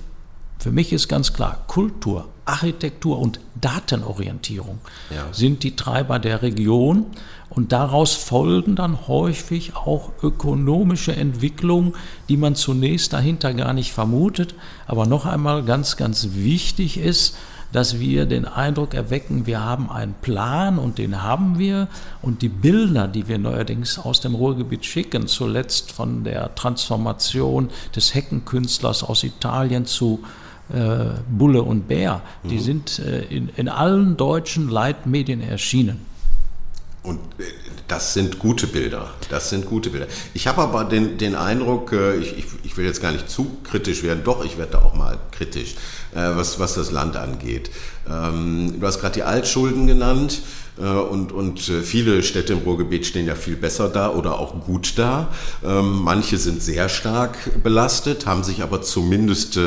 Für 0.59 0.71
mich 0.71 0.91
ist 0.91 1.07
ganz 1.07 1.33
klar, 1.33 1.63
Kultur, 1.67 2.27
Architektur 2.45 3.19
und 3.19 3.39
Datenorientierung 3.59 4.79
ja. 5.09 5.27
sind 5.31 5.63
die 5.63 5.75
Treiber 5.75 6.19
der 6.19 6.41
Region. 6.41 7.05
Und 7.49 7.71
daraus 7.71 8.13
folgen 8.15 8.75
dann 8.75 9.07
häufig 9.07 9.75
auch 9.75 10.09
ökonomische 10.23 11.15
Entwicklungen, 11.15 11.93
die 12.27 12.35
man 12.35 12.55
zunächst 12.55 13.13
dahinter 13.13 13.53
gar 13.53 13.73
nicht 13.73 13.93
vermutet. 13.93 14.55
Aber 14.87 15.05
noch 15.05 15.27
einmal 15.27 15.63
ganz, 15.63 15.95
ganz 15.95 16.29
wichtig 16.33 16.97
ist, 16.97 17.35
dass 17.71 17.99
wir 17.99 18.25
den 18.25 18.45
Eindruck 18.45 18.93
erwecken, 18.93 19.45
wir 19.45 19.59
haben 19.59 19.89
einen 19.89 20.13
Plan 20.13 20.79
und 20.79 20.99
den 20.99 21.21
haben 21.21 21.59
wir. 21.59 21.87
Und 22.21 22.41
die 22.41 22.49
Bilder, 22.49 23.07
die 23.07 23.27
wir 23.27 23.39
neuerdings 23.39 23.99
aus 23.99 24.21
dem 24.21 24.35
Ruhrgebiet 24.35 24.85
schicken, 24.85 25.27
zuletzt 25.27 25.91
von 25.91 26.23
der 26.23 26.55
Transformation 26.55 27.69
des 27.95 28.13
Heckenkünstlers 28.13 29.03
aus 29.03 29.23
Italien 29.23 29.85
zu 29.85 30.23
äh, 30.71 31.05
Bulle 31.29 31.63
und 31.63 31.87
Bär, 31.87 32.21
die 32.43 32.55
mhm. 32.55 32.59
sind 32.59 32.99
äh, 32.99 33.23
in, 33.25 33.49
in 33.55 33.69
allen 33.69 34.17
deutschen 34.17 34.69
Leitmedien 34.69 35.41
erschienen. 35.41 36.05
Und 37.03 37.19
äh, 37.37 37.43
das 37.87 38.13
sind 38.13 38.39
gute 38.39 38.65
Bilder. 38.65 39.11
Das 39.29 39.49
sind 39.49 39.65
gute 39.65 39.89
Bilder. 39.89 40.07
Ich 40.33 40.47
habe 40.47 40.61
aber 40.61 40.85
den, 40.85 41.17
den 41.17 41.35
Eindruck, 41.35 41.91
äh, 41.91 42.15
ich, 42.15 42.37
ich, 42.37 42.45
ich, 42.63 42.77
will 42.77 42.85
jetzt 42.85 43.01
gar 43.01 43.11
nicht 43.11 43.29
zu 43.29 43.57
kritisch 43.63 44.03
werden, 44.03 44.23
doch, 44.23 44.43
ich 44.45 44.57
werde 44.57 44.81
auch 44.81 44.95
mal 44.95 45.19
kritisch, 45.31 45.75
äh, 46.13 46.35
was, 46.35 46.59
was 46.59 46.75
das 46.75 46.91
Land 46.91 47.17
angeht. 47.17 47.69
Ähm, 48.09 48.79
du 48.79 48.87
hast 48.87 49.01
gerade 49.01 49.15
die 49.15 49.23
Altschulden 49.23 49.85
genannt. 49.85 50.41
Und, 50.77 51.31
und 51.31 51.59
viele 51.59 52.23
Städte 52.23 52.53
im 52.53 52.59
Ruhrgebiet 52.59 53.05
stehen 53.05 53.27
ja 53.27 53.35
viel 53.35 53.55
besser 53.55 53.89
da 53.89 54.09
oder 54.09 54.39
auch 54.39 54.65
gut 54.65 54.93
da. 54.97 55.27
Ähm, 55.63 56.01
manche 56.03 56.37
sind 56.37 56.63
sehr 56.63 56.89
stark 56.89 57.37
belastet, 57.61 58.25
haben 58.25 58.43
sich 58.43 58.63
aber 58.63 58.81
zumindest 58.81 59.59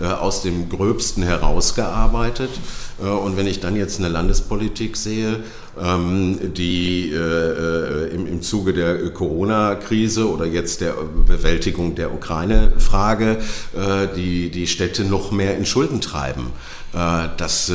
aus 0.00 0.42
dem 0.42 0.68
Gröbsten 0.68 1.22
herausgearbeitet. 1.22 2.50
Und 2.98 3.38
wenn 3.38 3.46
ich 3.46 3.60
dann 3.60 3.76
jetzt 3.76 3.98
eine 3.98 4.08
Landespolitik 4.08 4.96
sehe, 4.96 5.42
die 5.76 7.10
äh, 7.12 7.16
äh, 7.16 8.14
im, 8.14 8.26
im 8.26 8.42
Zuge 8.42 8.72
der 8.72 9.10
Corona-Krise 9.10 10.28
oder 10.28 10.44
jetzt 10.44 10.80
der 10.80 10.94
Bewältigung 11.26 11.94
der 11.94 12.12
Ukraine-Frage 12.12 13.38
äh, 13.74 14.08
die, 14.14 14.50
die 14.50 14.66
Städte 14.66 15.04
noch 15.04 15.30
mehr 15.30 15.56
in 15.56 15.64
Schulden 15.64 16.00
treiben. 16.00 16.46
Das 16.92 17.70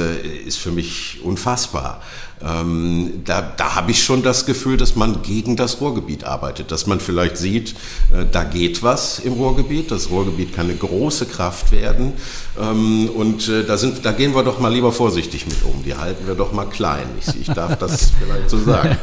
ist 0.46 0.58
für 0.58 0.72
mich 0.72 1.22
unfassbar. 1.24 2.02
Ähm, 2.42 3.22
da, 3.24 3.42
da 3.42 3.76
habe 3.76 3.92
ich 3.92 4.04
schon 4.04 4.22
das 4.22 4.46
Gefühl, 4.46 4.76
dass 4.76 4.96
man 4.96 5.22
gegen 5.22 5.56
das 5.56 5.80
Ruhrgebiet 5.80 6.26
arbeitet, 6.26 6.72
dass 6.72 6.86
man 6.86 7.00
vielleicht 7.00 7.38
sieht, 7.38 7.72
äh, 8.12 8.26
da 8.30 8.44
geht 8.44 8.84
was 8.84 9.20
im 9.20 9.34
Ruhrgebiet, 9.34 9.90
das 9.90 10.10
Ruhrgebiet 10.10 10.54
kann 10.54 10.70
eine 10.70 10.76
große 10.76 11.28
Kraft 11.28 11.72
werden 11.72 12.12
ähm, 12.12 12.14
und 12.58 13.50
äh, 13.50 13.66
da, 13.66 13.78
sind, 13.78 14.06
da 14.06 14.14
gehen 14.14 14.34
wir 14.34 14.42
doch 14.44 14.60
mal 14.60 14.72
lieber 14.72 14.94
vorsichtig 14.94 15.46
mit 15.46 15.58
um, 15.66 15.84
die 15.84 15.94
halten 15.94 16.26
wir 16.26 16.36
doch 16.36 16.54
mal 16.54 16.66
klein. 16.66 17.06
Ich, 17.20 17.42
ich 17.42 17.48
darf 17.48 17.76
das 17.78 18.12
vielleicht 18.20 18.50
so 18.50 18.58
sagen. 18.58 18.98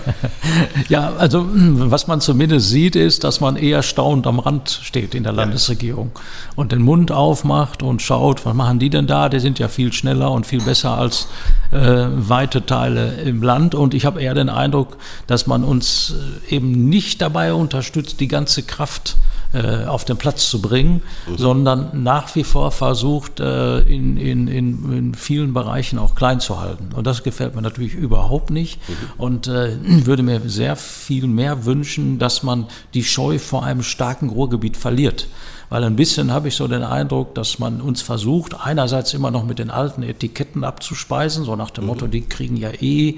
Ja, 0.89 1.13
also 1.19 1.47
was 1.53 2.07
man 2.07 2.23
zumindest 2.23 2.71
sieht, 2.71 2.97
ist, 2.97 3.25
dass 3.25 3.41
man 3.41 3.57
eher 3.57 3.83
staunend 3.83 4.27
am 4.27 4.39
Rand 4.39 4.81
steht 4.83 5.15
in 5.15 5.23
der 5.23 5.33
Landesregierung 5.33 6.13
und 6.57 6.73
den 6.73 6.81
Mund 6.81 7.13
aufmacht 7.13 7.83
und 7.83 8.01
schaut, 8.01 8.47
was 8.47 8.55
machen 8.55 8.79
die 8.79 8.89
denn 8.89 9.07
da? 9.07 9.29
Die 9.29 9.41
sind 9.41 9.59
ja 9.59 9.69
viel 9.69 9.93
schneller 9.93 10.31
und 10.31 10.47
viel 10.47 10.63
besser 10.63 10.97
als 10.97 11.29
äh, 11.73 12.07
weite 12.11 12.65
Teile 12.65 13.21
im 13.23 13.43
Land. 13.43 13.75
Und 13.75 13.93
ich 13.93 14.07
habe 14.07 14.23
eher 14.23 14.35
den 14.35 14.49
Eindruck, 14.49 14.97
dass 15.27 15.47
man 15.47 15.63
uns 15.63 16.15
äh, 16.49 16.55
eben 16.57 16.89
nicht 16.89 17.21
dabei 17.21 17.53
unterstützt, 17.53 18.19
die 18.21 18.29
ganze 18.29 18.63
Kraft 18.63 19.17
äh, 19.53 19.85
auf 19.85 20.05
den 20.05 20.17
Platz 20.17 20.49
zu 20.49 20.61
bringen, 20.63 21.03
mhm. 21.27 21.39
sondern 21.39 22.03
nach 22.03 22.35
wie 22.35 22.45
vor 22.45 22.71
versucht, 22.71 23.41
äh, 23.41 23.81
in, 23.81 24.17
in, 24.17 24.49
in, 24.49 24.93
in, 24.93 25.15
vielen 25.15 25.53
Bereichen 25.53 25.99
auch 25.99 26.15
klein 26.15 26.41
zu 26.41 26.61
halten. 26.61 26.91
Und 26.95 27.07
das 27.07 27.23
gefällt 27.23 27.55
mir 27.55 27.63
natürlich 27.63 27.95
überhaupt 27.95 28.51
nicht. 28.51 28.81
Mhm. 28.89 28.95
Und 29.19 29.47
äh, 29.49 29.77
würde 29.83 30.23
mir 30.23 30.41
sehr 30.47 30.77
viel 30.77 31.27
mehr 31.27 31.65
wünschen, 31.65 32.19
dass 32.19 32.43
man 32.43 32.67
die 32.95 33.05
Scheu 33.05 33.39
vor 33.39 33.65
einem 33.65 33.83
starken 33.83 34.31
Ruhrgebiet 34.31 34.77
verliert 34.77 35.29
weil 35.73 35.85
ein 35.85 35.97
bisschen 35.97 36.31
habe 36.35 36.49
ich 36.49 36.55
so 36.55 36.69
den 36.69 36.83
Eindruck, 36.83 37.35
dass 37.35 37.59
man 37.59 37.81
uns 37.81 38.03
versucht, 38.03 38.55
einerseits 38.63 39.15
immer 39.15 39.31
noch 39.31 39.47
mit 39.47 39.59
den 39.59 39.71
alten 39.71 40.03
Etiketten 40.03 40.65
abzuspeisen, 40.65 41.47
so 41.47 41.57
nach 41.57 41.71
dem 41.71 41.85
mhm. 41.85 41.89
Motto, 41.89 42.07
die 42.09 42.21
kriegen 42.21 42.59
ja 42.59 42.69
eh 42.83 43.17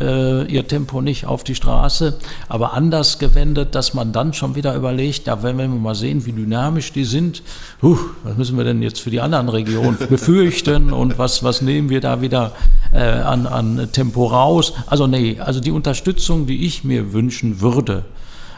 äh, 0.00 0.44
ihr 0.52 0.66
Tempo 0.66 1.00
nicht 1.00 1.26
auf 1.26 1.44
die 1.44 1.54
Straße, 1.54 2.18
aber 2.48 2.72
anders 2.72 3.20
gewendet, 3.20 3.76
dass 3.76 3.94
man 3.94 4.10
dann 4.10 4.34
schon 4.34 4.56
wieder 4.56 4.74
überlegt, 4.74 5.28
ja, 5.28 5.44
wenn 5.44 5.58
wir 5.58 5.68
mal 5.68 5.94
sehen, 5.94 6.26
wie 6.26 6.32
dynamisch 6.32 6.92
die 6.92 7.04
sind, 7.04 7.44
huh, 7.82 7.98
was 8.24 8.36
müssen 8.36 8.56
wir 8.56 8.64
denn 8.64 8.82
jetzt 8.82 8.98
für 8.98 9.10
die 9.10 9.20
anderen 9.20 9.48
Regionen 9.48 9.96
befürchten 10.10 10.92
und 10.92 11.18
was, 11.18 11.44
was 11.44 11.62
nehmen 11.62 11.88
wir 11.88 12.00
da 12.00 12.20
wieder 12.20 12.50
äh, 12.92 12.98
an, 12.98 13.46
an 13.46 13.90
Tempo 13.92 14.26
raus? 14.26 14.72
Also 14.86 15.06
nee, 15.06 15.38
also 15.38 15.60
die 15.60 15.70
Unterstützung, 15.70 16.48
die 16.48 16.66
ich 16.66 16.82
mir 16.82 17.12
wünschen 17.12 17.60
würde, 17.60 18.02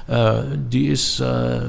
die 0.06 0.86
ist 0.88 1.20
äh, 1.20 1.60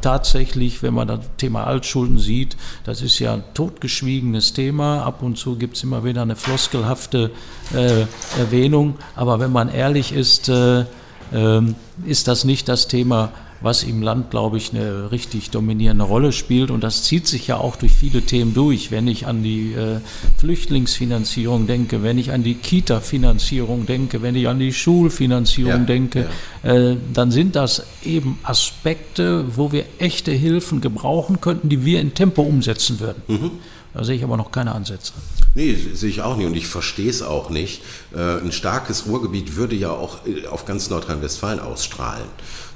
tatsächlich, 0.00 0.82
wenn 0.82 0.94
man 0.94 1.08
das 1.08 1.20
Thema 1.38 1.64
Altschulden 1.64 2.18
sieht, 2.18 2.56
das 2.84 3.02
ist 3.02 3.18
ja 3.18 3.34
ein 3.34 3.44
totgeschwiegenes 3.54 4.52
Thema. 4.52 5.02
Ab 5.02 5.22
und 5.22 5.36
zu 5.36 5.56
gibt 5.56 5.76
es 5.76 5.82
immer 5.82 6.04
wieder 6.04 6.22
eine 6.22 6.36
floskelhafte 6.36 7.32
äh, 7.74 8.06
Erwähnung. 8.38 8.96
Aber 9.16 9.40
wenn 9.40 9.50
man 9.50 9.68
ehrlich 9.68 10.12
ist, 10.12 10.48
ähm, 10.48 11.74
ist 12.06 12.28
das 12.28 12.44
nicht 12.44 12.68
das 12.68 12.86
Thema, 12.86 13.32
was 13.60 13.82
im 13.82 14.02
Land, 14.02 14.30
glaube 14.30 14.56
ich, 14.56 14.72
eine 14.72 15.12
richtig 15.12 15.50
dominierende 15.50 16.04
Rolle 16.04 16.32
spielt. 16.32 16.70
Und 16.70 16.82
das 16.82 17.04
zieht 17.04 17.26
sich 17.26 17.46
ja 17.46 17.56
auch 17.56 17.76
durch 17.76 17.92
viele 17.92 18.22
Themen 18.22 18.54
durch. 18.54 18.90
Wenn 18.90 19.06
ich 19.06 19.26
an 19.26 19.42
die 19.42 19.72
äh, 19.72 20.00
Flüchtlingsfinanzierung 20.38 21.66
denke, 21.66 22.02
wenn 22.02 22.18
ich 22.18 22.32
an 22.32 22.42
die 22.42 22.54
Kita-Finanzierung 22.54 23.86
denke, 23.86 24.22
wenn 24.22 24.34
ich 24.34 24.48
an 24.48 24.58
die 24.58 24.72
Schulfinanzierung 24.72 25.80
ja, 25.80 25.86
denke, 25.86 26.26
ja. 26.64 26.72
Äh, 26.72 26.96
dann 27.12 27.30
sind 27.30 27.56
das 27.56 27.84
eben 28.04 28.38
Aspekte, 28.42 29.44
wo 29.56 29.72
wir 29.72 29.84
echte 29.98 30.32
Hilfen 30.32 30.80
gebrauchen 30.80 31.40
könnten, 31.40 31.68
die 31.68 31.84
wir 31.84 32.00
in 32.00 32.14
Tempo 32.14 32.42
umsetzen 32.42 33.00
würden. 33.00 33.22
Mhm. 33.28 33.50
Da 33.92 34.04
sehe 34.04 34.16
ich 34.16 34.24
aber 34.24 34.36
noch 34.36 34.52
keine 34.52 34.72
Ansätze. 34.72 35.12
Nee, 35.54 35.74
sehe 35.74 36.10
ich 36.10 36.22
auch 36.22 36.36
nicht 36.36 36.46
und 36.46 36.56
ich 36.56 36.66
verstehe 36.66 37.10
es 37.10 37.22
auch 37.22 37.50
nicht. 37.50 37.82
Äh, 38.14 38.38
ein 38.38 38.52
starkes 38.52 39.06
Ruhrgebiet 39.06 39.56
würde 39.56 39.74
ja 39.74 39.90
auch 39.90 40.26
äh, 40.26 40.46
auf 40.46 40.64
ganz 40.64 40.90
Nordrhein-Westfalen 40.90 41.58
ausstrahlen. 41.58 42.26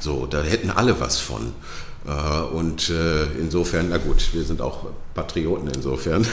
So, 0.00 0.26
da 0.26 0.42
hätten 0.42 0.70
alle 0.70 0.98
was 1.00 1.20
von. 1.20 1.52
Äh, 2.06 2.54
und 2.54 2.92
insofern, 3.38 3.88
na 3.90 3.98
gut, 3.98 4.28
wir 4.32 4.44
sind 4.44 4.60
auch 4.60 4.86
Patrioten 5.14 5.68
insofern. 5.68 6.26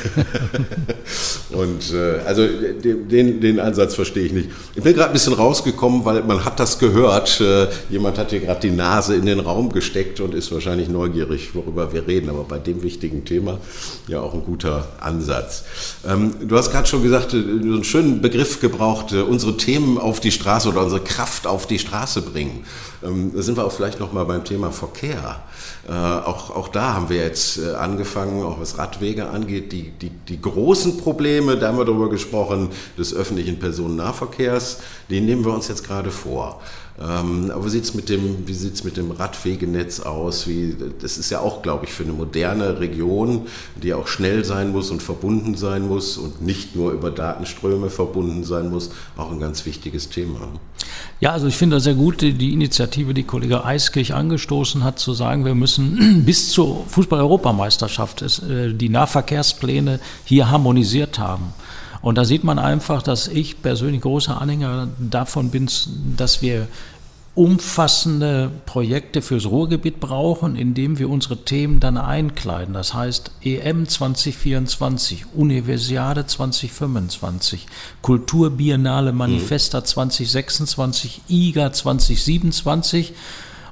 und 1.51 1.93
äh, 1.93 2.19
also 2.25 2.47
den, 2.47 3.39
den 3.39 3.59
Ansatz 3.59 3.93
verstehe 3.93 4.25
ich 4.25 4.33
nicht. 4.33 4.49
Ich 4.75 4.83
bin 4.83 4.93
gerade 4.93 5.11
ein 5.11 5.13
bisschen 5.13 5.33
rausgekommen, 5.33 6.03
weil 6.03 6.23
man 6.23 6.43
hat 6.43 6.59
das 6.59 6.79
gehört. 6.79 7.39
Äh, 7.39 7.67
jemand 7.89 8.17
hat 8.17 8.31
hier 8.31 8.39
gerade 8.39 8.59
die 8.59 8.71
Nase 8.71 9.15
in 9.15 9.27
den 9.27 9.39
Raum 9.39 9.71
gesteckt 9.71 10.19
und 10.19 10.33
ist 10.33 10.51
wahrscheinlich 10.51 10.89
neugierig, 10.89 11.53
worüber 11.53 11.93
wir 11.93 12.07
reden. 12.07 12.29
Aber 12.29 12.43
bei 12.43 12.57
dem 12.57 12.81
wichtigen 12.81 13.23
Thema 13.23 13.59
ja 14.07 14.19
auch 14.19 14.33
ein 14.33 14.43
guter 14.43 14.87
Ansatz. 14.99 15.63
Ähm, 16.07 16.33
du 16.47 16.57
hast 16.57 16.71
gerade 16.71 16.87
schon 16.87 17.03
gesagt, 17.03 17.33
äh, 17.33 17.37
einen 17.37 17.83
schönen 17.83 18.21
Begriff 18.21 18.59
gebraucht, 18.59 19.13
äh, 19.13 19.21
unsere 19.21 19.57
Themen 19.57 19.99
auf 19.99 20.19
die 20.19 20.31
Straße 20.31 20.67
oder 20.67 20.83
unsere 20.83 21.01
Kraft 21.01 21.45
auf 21.45 21.67
die 21.67 21.77
Straße 21.77 22.23
bringen. 22.23 22.65
Ähm, 23.03 23.31
da 23.35 23.43
sind 23.43 23.57
wir 23.57 23.65
auch 23.65 23.71
vielleicht 23.71 23.99
noch 23.99 24.11
mal 24.11 24.23
beim 24.23 24.43
Thema 24.43 24.71
Verkehr. 24.71 25.43
Äh, 25.87 25.93
auch, 25.93 26.49
auch 26.49 26.67
da 26.67 26.93
haben 26.93 27.09
wir 27.09 27.17
jetzt 27.17 27.57
äh, 27.57 27.73
angefangen, 27.73 28.43
auch 28.43 28.59
was 28.59 28.77
Radwege 28.77 29.29
angeht, 29.29 29.71
die, 29.71 29.91
die, 29.91 30.09
die 30.09 30.41
großen 30.41 30.97
Probleme, 30.97 31.57
da 31.57 31.69
haben 31.69 31.77
wir 31.77 31.85
darüber 31.85 32.09
gesprochen, 32.09 32.69
des 32.97 33.13
öffentlichen 33.13 33.59
Personennahverkehrs, 33.59 34.79
den 35.09 35.25
nehmen 35.25 35.43
wir 35.45 35.53
uns 35.53 35.67
jetzt 35.67 35.85
gerade 35.85 36.11
vor. 36.11 36.61
Ähm, 37.01 37.51
aber 37.51 37.65
wie 37.65 37.69
sieht 37.69 37.85
es 37.85 37.93
mit, 37.93 38.09
dem, 38.09 38.45
mit 38.83 38.97
dem 38.97 39.11
Radwegenetz 39.11 40.01
aus? 40.01 40.47
Wie, 40.47 40.75
das 41.01 41.17
ist 41.17 41.29
ja 41.31 41.39
auch, 41.39 41.61
glaube 41.61 41.85
ich, 41.85 41.93
für 41.93 42.03
eine 42.03 42.13
moderne 42.13 42.79
Region, 42.79 43.47
die 43.81 43.93
auch 43.93 44.07
schnell 44.07 44.45
sein 44.45 44.71
muss 44.71 44.91
und 44.91 45.01
verbunden 45.01 45.55
sein 45.55 45.87
muss 45.87 46.17
und 46.17 46.41
nicht 46.41 46.75
nur 46.75 46.91
über 46.91 47.09
Datenströme 47.09 47.89
verbunden 47.89 48.43
sein 48.43 48.69
muss, 48.69 48.91
auch 49.17 49.31
ein 49.31 49.39
ganz 49.39 49.65
wichtiges 49.65 50.09
Thema. 50.09 50.49
Ja, 51.19 51.31
also 51.31 51.47
ich 51.47 51.55
finde 51.55 51.79
sehr 51.79 51.93
gut 51.93 52.21
die 52.21 52.53
Initiative, 52.53 53.13
die 53.13 53.23
Kollege 53.23 53.63
Eiskirch 53.63 54.13
angestoßen 54.13 54.83
hat, 54.83 54.99
zu 54.99 55.13
sagen, 55.13 55.45
wir 55.45 55.50
müssen 55.55 56.23
bis 56.25 56.49
zur 56.49 56.85
Fußball-Europameisterschaft 56.87 58.21
äh, 58.21 58.73
die 58.73 58.89
Nahverkehrspläne 58.89 59.99
hier 60.25 60.49
harmonisiert 60.49 61.19
haben. 61.19 61.53
Und 62.01 62.17
da 62.17 62.25
sieht 62.25 62.43
man 62.43 62.57
einfach, 62.57 63.03
dass 63.03 63.27
ich 63.27 63.61
persönlich 63.61 64.01
großer 64.01 64.41
Anhänger 64.41 64.87
davon 64.97 65.51
bin, 65.51 65.69
dass 66.17 66.41
wir 66.41 66.67
umfassende 67.33 68.51
Projekte 68.65 69.21
fürs 69.21 69.45
Ruhrgebiet 69.45 70.01
brauchen, 70.01 70.57
indem 70.57 70.99
wir 70.99 71.09
unsere 71.09 71.37
Themen 71.37 71.79
dann 71.79 71.97
einkleiden. 71.97 72.73
Das 72.73 72.93
heißt 72.93 73.31
EM 73.41 73.87
2024, 73.87 75.27
Universiade 75.33 76.25
2025, 76.25 77.67
Kulturbiennale 78.01 79.13
Manifesta 79.13 79.79
mhm. 79.79 79.85
2026, 79.85 81.21
IGA 81.29 81.71
2027 81.71 83.13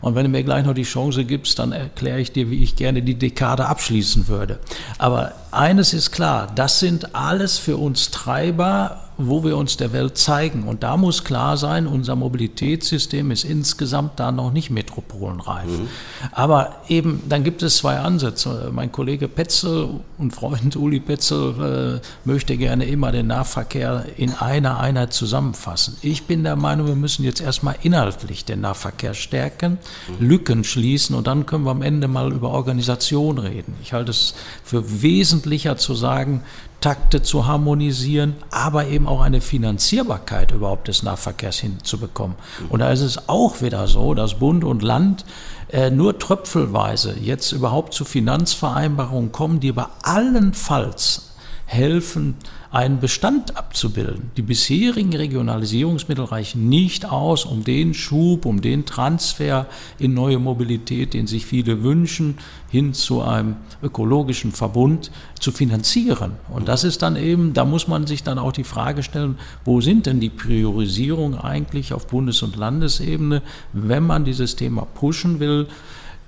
und 0.01 0.15
wenn 0.15 0.23
du 0.23 0.29
mir 0.29 0.43
gleich 0.43 0.65
noch 0.65 0.73
die 0.73 0.83
Chance 0.83 1.25
gibst, 1.25 1.59
dann 1.59 1.71
erkläre 1.71 2.19
ich 2.19 2.31
dir, 2.31 2.49
wie 2.49 2.63
ich 2.63 2.75
gerne 2.75 3.01
die 3.01 3.15
Dekade 3.15 3.65
abschließen 3.65 4.27
würde. 4.27 4.59
Aber 4.97 5.33
eines 5.51 5.93
ist 5.93 6.11
klar, 6.11 6.51
das 6.55 6.79
sind 6.79 7.15
alles 7.15 7.57
für 7.57 7.77
uns 7.77 8.11
Treiber 8.11 9.09
wo 9.21 9.43
wir 9.43 9.57
uns 9.57 9.75
der 9.75 9.91
Welt 9.91 10.17
zeigen. 10.17 10.63
Und 10.63 10.81
da 10.81 10.95
muss 10.95 11.25
klar 11.25 11.57
sein, 11.57 11.87
unser 11.87 12.15
Mobilitätssystem 12.15 13.31
ist 13.31 13.43
insgesamt 13.43 14.17
da 14.17 14.31
noch 14.31 14.53
nicht 14.53 14.69
metropolenreif. 14.69 15.67
Mhm. 15.67 15.87
Aber 16.31 16.77
eben, 16.87 17.21
dann 17.27 17.43
gibt 17.43 17.61
es 17.61 17.77
zwei 17.77 17.99
Ansätze. 17.99 18.71
Mein 18.73 18.93
Kollege 18.93 19.27
Petzel 19.27 19.89
und 20.17 20.33
Freund 20.33 20.77
Uli 20.77 21.01
Petzel 21.01 21.99
äh, 22.01 22.07
möchte 22.23 22.55
gerne 22.55 22.85
immer 22.85 23.11
den 23.11 23.27
Nahverkehr 23.27 24.05
in 24.15 24.33
einer 24.33 24.79
Einheit 24.79 25.11
zusammenfassen. 25.11 25.97
Ich 26.01 26.23
bin 26.23 26.45
der 26.45 26.55
Meinung, 26.55 26.87
wir 26.87 26.95
müssen 26.95 27.25
jetzt 27.25 27.41
erstmal 27.41 27.75
inhaltlich 27.83 28.45
den 28.45 28.61
Nahverkehr 28.61 29.13
stärken, 29.13 29.79
mhm. 30.17 30.29
Lücken 30.29 30.63
schließen 30.63 31.13
und 31.13 31.27
dann 31.27 31.45
können 31.45 31.65
wir 31.65 31.71
am 31.71 31.81
Ende 31.81 32.07
mal 32.07 32.31
über 32.31 32.51
Organisation 32.51 33.37
reden. 33.37 33.75
Ich 33.81 33.91
halte 33.91 34.11
es 34.11 34.33
für 34.63 35.01
wesentlicher 35.39 35.77
zu 35.77 35.95
sagen, 35.95 36.43
Takte 36.81 37.21
zu 37.21 37.45
harmonisieren, 37.45 38.35
aber 38.51 38.87
eben 38.87 39.07
auch 39.07 39.21
eine 39.21 39.41
Finanzierbarkeit 39.41 40.51
überhaupt 40.51 40.87
des 40.89 41.03
Nahverkehrs 41.03 41.59
hinzubekommen. 41.59 42.35
Und 42.69 42.79
da 42.79 42.91
ist 42.91 43.01
es 43.01 43.29
auch 43.29 43.61
wieder 43.61 43.87
so, 43.87 44.13
dass 44.13 44.39
Bund 44.39 44.63
und 44.63 44.81
Land 44.81 45.25
äh, 45.69 45.91
nur 45.91 46.17
tröpfelweise 46.19 47.15
jetzt 47.21 47.51
überhaupt 47.53 47.93
zu 47.93 48.03
Finanzvereinbarungen 48.05 49.31
kommen, 49.31 49.59
die 49.59 49.69
aber 49.69 49.91
allenfalls 50.03 51.31
helfen, 51.65 52.35
einen 52.71 52.99
Bestand 52.99 53.57
abzubilden. 53.57 54.29
Die 54.37 54.43
bisherigen 54.43 55.15
Regionalisierungsmittel 55.15 56.25
reichen 56.25 56.69
nicht 56.69 57.09
aus, 57.09 57.45
um 57.45 57.63
den 57.63 57.95
Schub, 57.95 58.45
um 58.45 58.61
den 58.61 58.85
Transfer 58.85 59.65
in 59.97 60.13
neue 60.13 60.37
Mobilität, 60.37 61.15
den 61.15 61.25
sich 61.25 61.47
viele 61.47 61.81
wünschen, 61.81 62.37
hin 62.69 62.93
zu 62.93 63.23
einem 63.23 63.55
ökologischen 63.81 64.51
Verbund 64.51 65.09
zu 65.39 65.51
finanzieren. 65.51 66.33
Und 66.49 66.67
das 66.67 66.83
ist 66.83 67.01
dann 67.01 67.15
eben, 67.15 67.53
da 67.53 67.65
muss 67.65 67.87
man 67.87 68.05
sich 68.05 68.21
dann 68.21 68.37
auch 68.37 68.51
die 68.51 68.63
Frage 68.63 69.01
stellen, 69.01 69.39
wo 69.65 69.81
sind 69.81 70.05
denn 70.05 70.19
die 70.19 70.29
Priorisierungen 70.29 71.39
eigentlich 71.39 71.93
auf 71.93 72.05
Bundes- 72.05 72.43
und 72.43 72.55
Landesebene, 72.55 73.41
wenn 73.73 74.05
man 74.05 74.25
dieses 74.25 74.55
Thema 74.55 74.85
pushen 74.85 75.39
will? 75.39 75.67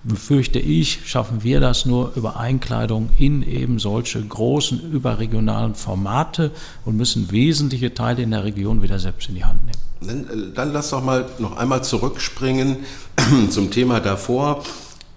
Befürchte 0.04 0.60
ich, 0.60 1.02
schaffen 1.06 1.44
wir 1.44 1.60
das 1.60 1.86
nur 1.86 2.14
über 2.16 2.38
Einkleidung 2.38 3.10
in 3.18 3.44
eben 3.44 3.80
solche 3.80 4.22
großen 4.22 4.92
überregionalen 4.92 5.76
Formate 5.76 6.52
und 6.86 6.98
müssen 6.98 7.32
wesentliche 7.32 7.94
Teile 7.94 8.24
in 8.24 8.32
der 8.32 8.44
Region 8.44 8.82
wieder 8.82 9.00
selbst 9.00 9.30
in 9.30 9.36
die 9.36 9.46
Hand 9.46 9.60
nehmen. 9.66 10.28
Dann, 10.28 10.50
äh, 10.50 10.54
dann 10.54 10.74
lass 10.74 10.90
doch 10.90 11.04
mal 11.04 11.28
noch 11.38 11.58
einmal 11.58 11.84
zurückspringen 11.84 12.78
zum 13.50 13.70
Thema 13.70 14.00
davor. 14.00 14.64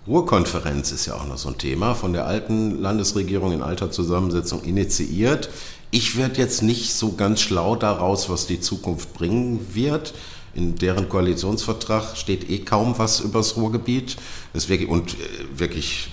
Ruhrkonferenz 0.06 0.92
ist 0.92 1.06
ja 1.06 1.14
auch 1.14 1.26
noch 1.26 1.38
so 1.38 1.48
ein 1.48 1.56
Thema, 1.56 1.94
von 1.94 2.12
der 2.12 2.26
alten 2.26 2.82
Landesregierung 2.82 3.52
in 3.52 3.62
alter 3.62 3.90
Zusammensetzung 3.90 4.62
initiiert. 4.62 5.48
Ich 5.90 6.18
werde 6.18 6.42
jetzt 6.42 6.62
nicht 6.62 6.92
so 6.92 7.12
ganz 7.12 7.40
schlau 7.40 7.74
daraus, 7.74 8.28
was 8.28 8.46
die 8.46 8.60
Zukunft 8.60 9.14
bringen 9.14 9.60
wird 9.72 10.12
in 10.54 10.76
deren 10.76 11.08
Koalitionsvertrag 11.08 12.16
steht 12.16 12.48
eh 12.48 12.58
kaum 12.58 12.98
was 12.98 13.20
über 13.20 13.40
das 13.40 13.56
Ruhrgebiet. 13.56 14.16
Und 14.88 15.14
äh, 15.14 15.58
wirklich 15.58 16.10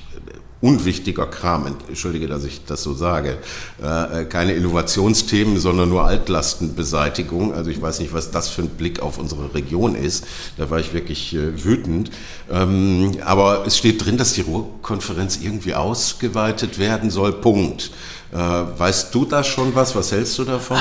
unwichtiger 0.62 1.26
Kram, 1.26 1.76
entschuldige, 1.88 2.28
dass 2.28 2.44
ich 2.44 2.66
das 2.66 2.84
so 2.84 2.94
sage, 2.94 3.38
äh, 3.82 4.26
keine 4.26 4.54
Innovationsthemen, 4.54 5.60
sondern 5.60 5.90
nur 5.90 6.06
Altlastenbeseitigung. 6.06 7.54
Also 7.54 7.72
ich 7.72 7.82
weiß 7.82 8.00
nicht, 8.00 8.14
was 8.14 8.32
das 8.32 8.50
für 8.50 8.62
ein 8.62 8.70
Blick 8.70 9.02
auf 9.02 9.18
unsere 9.18 9.54
Region 9.54 9.96
ist. 9.96 10.26
Da 10.58 10.70
war 10.70 10.80
ich 10.80 10.94
wirklich 10.94 11.36
wütend. 11.36 12.12
Ähm, 12.52 13.18
aber 13.26 13.66
es 13.66 13.78
steht 13.78 14.06
drin, 14.06 14.18
dass 14.18 14.34
die 14.34 14.42
Ruhrkonferenz 14.42 15.40
irgendwie 15.42 15.74
ausgeweitet 15.74 16.78
werden 16.80 17.10
soll. 17.10 17.34
Punkt. 17.34 17.92
Äh, 18.32 18.38
weißt 18.38 19.14
du 19.14 19.26
da 19.26 19.44
schon 19.44 19.76
was? 19.76 19.94
Was 19.94 20.14
hältst 20.14 20.40
du 20.40 20.46
davon? 20.46 20.78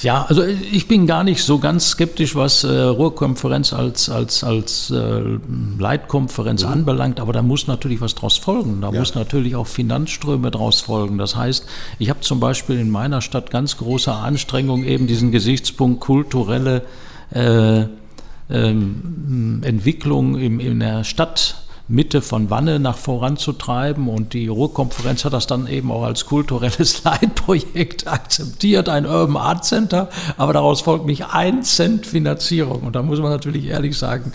Ja, 0.00 0.24
also 0.26 0.42
ich 0.42 0.88
bin 0.88 1.06
gar 1.06 1.22
nicht 1.22 1.42
so 1.42 1.58
ganz 1.58 1.90
skeptisch, 1.90 2.34
was 2.34 2.64
äh, 2.64 2.68
Ruhrkonferenz 2.68 3.74
als, 3.74 4.08
als, 4.08 4.42
als 4.42 4.90
äh, 4.90 5.22
Leitkonferenz 5.78 6.62
mhm. 6.62 6.72
anbelangt, 6.72 7.20
aber 7.20 7.34
da 7.34 7.42
muss 7.42 7.66
natürlich 7.66 8.00
was 8.00 8.14
draus 8.14 8.38
folgen. 8.38 8.80
Da 8.80 8.90
ja. 8.90 9.00
muss 9.00 9.14
natürlich 9.24 9.56
auch 9.56 9.66
Finanzströme 9.66 10.50
draus 10.50 10.80
folgen. 10.80 11.18
Das 11.18 11.34
heißt, 11.34 11.66
ich 11.98 12.10
habe 12.10 12.20
zum 12.20 12.40
Beispiel 12.40 12.78
in 12.78 12.90
meiner 12.90 13.20
Stadt 13.20 13.50
ganz 13.50 13.76
große 13.78 14.12
Anstrengungen, 14.12 14.86
eben 14.86 15.06
diesen 15.06 15.32
Gesichtspunkt 15.32 16.00
kulturelle 16.00 16.82
äh, 17.30 17.84
ähm, 18.50 19.62
Entwicklung 19.64 20.38
im, 20.38 20.60
in 20.60 20.80
der 20.80 21.04
Stadt 21.04 21.56
Mitte 21.86 22.22
von 22.22 22.48
Wanne 22.48 22.78
nach 22.78 22.96
voranzutreiben. 22.96 24.08
Und 24.08 24.32
die 24.32 24.48
Ruhrkonferenz 24.48 25.24
hat 25.24 25.32
das 25.32 25.46
dann 25.46 25.66
eben 25.66 25.90
auch 25.90 26.02
als 26.02 26.26
kulturelles 26.26 27.04
Leitprojekt 27.04 28.06
akzeptiert, 28.06 28.88
ein 28.88 29.06
Urban 29.06 29.36
Art 29.36 29.64
Center. 29.64 30.08
Aber 30.36 30.52
daraus 30.52 30.80
folgt 30.80 31.06
nicht 31.06 31.26
ein 31.32 31.62
Cent 31.62 32.06
Finanzierung. 32.06 32.82
Und 32.82 32.96
da 32.96 33.02
muss 33.02 33.20
man 33.20 33.30
natürlich 33.30 33.66
ehrlich 33.66 33.96
sagen, 33.98 34.32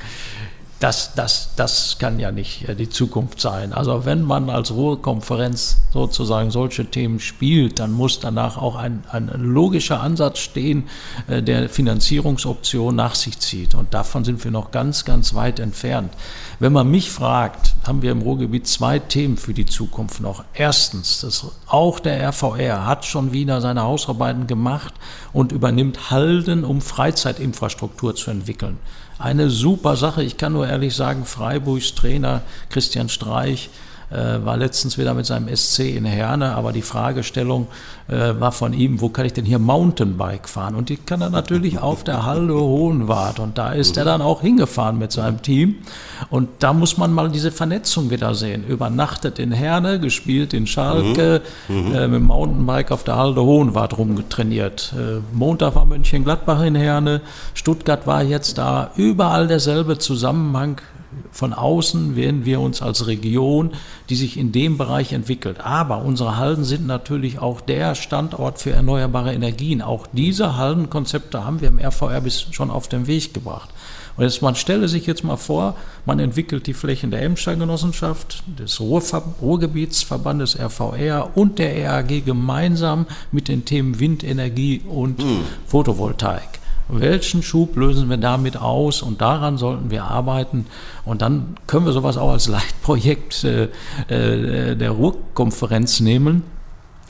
das, 0.79 1.13
das, 1.13 1.49
das 1.57 1.97
kann 1.99 2.19
ja 2.19 2.31
nicht 2.31 2.67
äh, 2.69 2.75
die 2.75 2.89
Zukunft 2.89 3.41
sein. 3.41 3.73
Also 3.73 4.05
wenn 4.05 4.23
man 4.23 4.49
als 4.49 4.71
Ruhrkonferenz 4.71 5.77
sozusagen 5.91 6.51
solche 6.51 6.85
Themen 6.85 7.19
spielt, 7.19 7.79
dann 7.79 7.91
muss 7.91 8.19
danach 8.19 8.57
auch 8.57 8.75
ein, 8.75 9.03
ein 9.11 9.29
logischer 9.35 9.99
Ansatz 10.01 10.39
stehen, 10.39 10.87
äh, 11.27 11.43
der 11.43 11.67
Finanzierungsoption 11.67 12.95
nach 12.95 13.15
sich 13.15 13.39
zieht. 13.39 13.75
Und 13.75 13.93
davon 13.93 14.23
sind 14.23 14.41
wir 14.43 14.51
noch 14.51 14.71
ganz, 14.71 15.03
ganz 15.03 15.33
weit 15.33 15.59
entfernt. 15.59 16.13
Wenn 16.59 16.73
man 16.73 16.91
mich 16.91 17.09
fragt, 17.09 17.75
haben 17.87 18.01
wir 18.01 18.11
im 18.11 18.21
Ruhrgebiet 18.21 18.67
zwei 18.67 18.99
Themen 18.99 19.37
für 19.37 19.53
die 19.53 19.65
Zukunft 19.65 20.19
noch. 20.19 20.43
Erstens, 20.53 21.21
dass 21.21 21.45
auch 21.67 21.99
der 21.99 22.21
RVR 22.29 22.85
hat 22.85 23.05
schon 23.05 23.31
wieder 23.31 23.61
seine 23.61 23.83
Hausarbeiten 23.83 24.45
gemacht 24.45 24.93
und 25.31 25.53
übernimmt 25.53 26.11
Halden, 26.11 26.65
um 26.65 26.81
Freizeitinfrastruktur 26.81 28.13
zu 28.15 28.31
entwickeln 28.31 28.77
eine 29.19 29.49
super 29.49 29.97
Sache. 29.97 30.23
Ich 30.23 30.37
kann 30.37 30.53
nur 30.53 30.67
ehrlich 30.67 30.95
sagen, 30.95 31.25
Freiburgs 31.25 31.93
Trainer 31.93 32.41
Christian 32.69 33.09
Streich 33.09 33.69
war 34.11 34.57
letztens 34.57 34.97
wieder 34.97 35.13
mit 35.13 35.25
seinem 35.25 35.55
SC 35.55 35.95
in 35.95 36.05
Herne, 36.05 36.55
aber 36.55 36.71
die 36.71 36.81
Fragestellung 36.81 37.67
äh, 38.07 38.39
war 38.39 38.51
von 38.51 38.73
ihm, 38.73 39.01
wo 39.01 39.09
kann 39.09 39.25
ich 39.25 39.33
denn 39.33 39.45
hier 39.45 39.59
Mountainbike 39.59 40.49
fahren? 40.49 40.75
Und 40.75 40.89
die 40.89 40.97
kann 40.97 41.21
er 41.21 41.29
natürlich 41.29 41.79
auf 41.81 42.03
der 42.03 42.25
Halde 42.25 42.55
Hohenwart 42.55 43.39
und 43.39 43.57
da 43.57 43.71
ist 43.71 43.97
er 43.97 44.05
dann 44.05 44.21
auch 44.21 44.41
hingefahren 44.41 44.97
mit 44.97 45.11
seinem 45.11 45.41
Team 45.41 45.75
und 46.29 46.49
da 46.59 46.73
muss 46.73 46.97
man 46.97 47.13
mal 47.13 47.29
diese 47.29 47.51
Vernetzung 47.51 48.09
wieder 48.09 48.33
sehen. 48.33 48.65
Übernachtet 48.65 49.37
in 49.37 49.51
Herne, 49.51 49.99
gespielt 49.99 50.53
in 50.53 50.65
Schalke, 50.65 51.41
mhm. 51.67 51.93
äh, 51.93 52.07
mit 52.07 52.21
dem 52.21 52.27
Mountainbike 52.27 52.91
auf 52.91 53.03
der 53.03 53.17
Halde 53.17 53.41
Hohenwart 53.41 53.97
rumgetrainiert. 53.97 54.93
Äh, 54.97 55.21
Montag 55.31 55.75
war 55.75 55.85
Mönchengladbach 55.85 56.63
in 56.63 56.75
Herne, 56.75 57.21
Stuttgart 57.53 58.07
war 58.07 58.23
jetzt 58.23 58.57
da, 58.57 58.91
überall 58.95 59.47
derselbe 59.47 59.97
Zusammenhang 59.99 60.81
von 61.31 61.53
außen 61.53 62.15
werden 62.15 62.45
wir 62.45 62.59
uns 62.59 62.81
als 62.81 63.07
Region, 63.07 63.71
die 64.09 64.15
sich 64.15 64.37
in 64.37 64.51
dem 64.51 64.77
Bereich 64.77 65.13
entwickelt. 65.13 65.61
Aber 65.61 66.03
unsere 66.03 66.37
Halden 66.37 66.63
sind 66.63 66.85
natürlich 66.85 67.39
auch 67.39 67.61
der 67.61 67.95
Standort 67.95 68.59
für 68.59 68.71
erneuerbare 68.71 69.33
Energien. 69.33 69.81
Auch 69.81 70.07
diese 70.11 70.57
Haldenkonzepte 70.57 71.45
haben 71.45 71.61
wir 71.61 71.69
im 71.69 71.79
RVR 71.79 72.21
bis 72.21 72.47
schon 72.51 72.71
auf 72.71 72.87
den 72.87 73.07
Weg 73.07 73.33
gebracht. 73.33 73.69
Und 74.17 74.25
jetzt, 74.25 74.41
man 74.41 74.55
stelle 74.55 74.89
sich 74.89 75.05
jetzt 75.05 75.23
mal 75.23 75.37
vor, 75.37 75.75
man 76.05 76.19
entwickelt 76.19 76.67
die 76.67 76.73
Flächen 76.73 77.09
der 77.09 77.21
Emscher 77.21 77.55
Genossenschaft, 77.55 78.43
des 78.59 78.81
Ruhrgebietsverbandes 78.81 80.59
RVR 80.59 81.37
und 81.37 81.57
der 81.57 81.89
RAG 81.89 82.25
gemeinsam 82.25 83.05
mit 83.31 83.47
den 83.47 83.63
Themen 83.63 83.99
Windenergie 83.99 84.81
und 84.85 85.19
mhm. 85.19 85.43
Photovoltaik. 85.67 86.58
Welchen 86.89 87.43
Schub 87.43 87.75
lösen 87.75 88.09
wir 88.09 88.17
damit 88.17 88.57
aus? 88.57 89.01
Und 89.01 89.21
daran 89.21 89.57
sollten 89.57 89.91
wir 89.91 90.05
arbeiten. 90.05 90.65
Und 91.05 91.21
dann 91.21 91.55
können 91.67 91.85
wir 91.85 91.93
sowas 91.93 92.17
auch 92.17 92.31
als 92.31 92.47
Leitprojekt 92.47 93.43
äh, 93.43 93.69
äh, 94.07 94.75
der 94.75 94.91
Ruhrkonferenz 94.91 95.99
nehmen. 95.99 96.43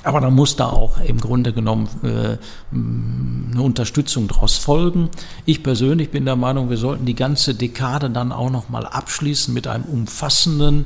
Aber 0.03 0.21
dann 0.21 0.33
muss 0.33 0.55
da 0.55 0.67
auch 0.67 0.99
im 1.01 1.19
Grunde 1.19 1.51
genommen 1.53 1.89
äh, 2.03 2.37
eine 2.73 3.61
Unterstützung 3.61 4.27
daraus 4.27 4.57
folgen. 4.57 5.09
Ich 5.45 5.61
persönlich 5.63 6.09
bin 6.09 6.25
der 6.25 6.37
Meinung, 6.37 6.69
wir 6.69 6.77
sollten 6.77 7.05
die 7.05 7.15
ganze 7.15 7.53
Dekade 7.53 8.09
dann 8.09 8.31
auch 8.31 8.49
nochmal 8.49 8.85
abschließen 8.85 9.53
mit 9.53 9.67
einem 9.67 9.83
umfassenden 9.83 10.85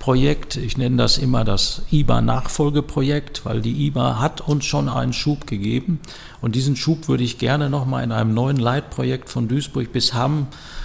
Projekt. 0.00 0.56
Ich 0.56 0.76
nenne 0.76 0.96
das 0.96 1.18
immer 1.18 1.44
das 1.44 1.82
IBA-Nachfolgeprojekt, 1.92 3.44
weil 3.44 3.60
die 3.60 3.86
IBA 3.86 4.18
hat 4.18 4.40
uns 4.40 4.64
schon 4.64 4.88
einen 4.88 5.12
Schub 5.12 5.46
gegeben. 5.46 6.00
Und 6.40 6.56
diesen 6.56 6.74
Schub 6.74 7.06
würde 7.06 7.22
ich 7.22 7.38
gerne 7.38 7.70
nochmal 7.70 8.02
in 8.02 8.10
einem 8.10 8.34
neuen 8.34 8.56
Leitprojekt 8.56 9.28
von 9.28 9.46
Duisburg 9.46 9.92
bis 9.92 10.14
Hamm 10.14 10.48
äh, 10.48 10.79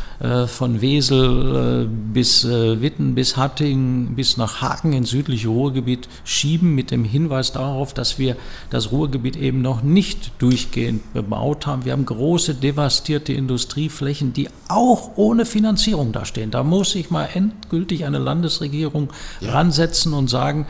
von 0.47 0.82
Wesel 0.82 1.86
äh, 1.86 2.13
bis 2.13 2.45
äh, 2.45 2.82
Witten, 2.82 3.15
bis 3.15 3.36
Hattingen, 3.36 4.15
bis 4.15 4.38
nach 4.38 4.62
Haken 4.62 4.93
ins 4.93 5.10
südliche 5.10 5.49
Ruhrgebiet 5.49 6.08
schieben, 6.23 6.73
mit 6.73 6.91
dem 6.91 7.04
Hinweis 7.04 7.51
darauf, 7.51 7.93
dass 7.93 8.17
wir 8.17 8.38
das 8.69 8.91
Ruhrgebiet 8.91 9.36
eben 9.36 9.62
noch 9.62 9.84
nicht 9.84 10.32
durchgehend 10.39 11.13
bebaut 11.13 11.67
haben. 11.67 11.84
Wir 11.84 11.91
haben 11.91 12.06
große 12.06 12.56
devastierte 12.56 13.34
Industrieflächen, 13.34 14.32
die 14.32 14.49
auch 14.69 15.12
ohne 15.17 15.45
Finanzierung 15.45 16.12
dastehen. 16.12 16.51
Da 16.51 16.63
muss 16.63 16.91
sich 16.91 17.10
mal 17.10 17.28
endgültig 17.34 18.06
eine 18.06 18.19
Landesregierung 18.19 19.10
ja. 19.41 19.51
ransetzen 19.51 20.13
und 20.13 20.30
sagen, 20.30 20.65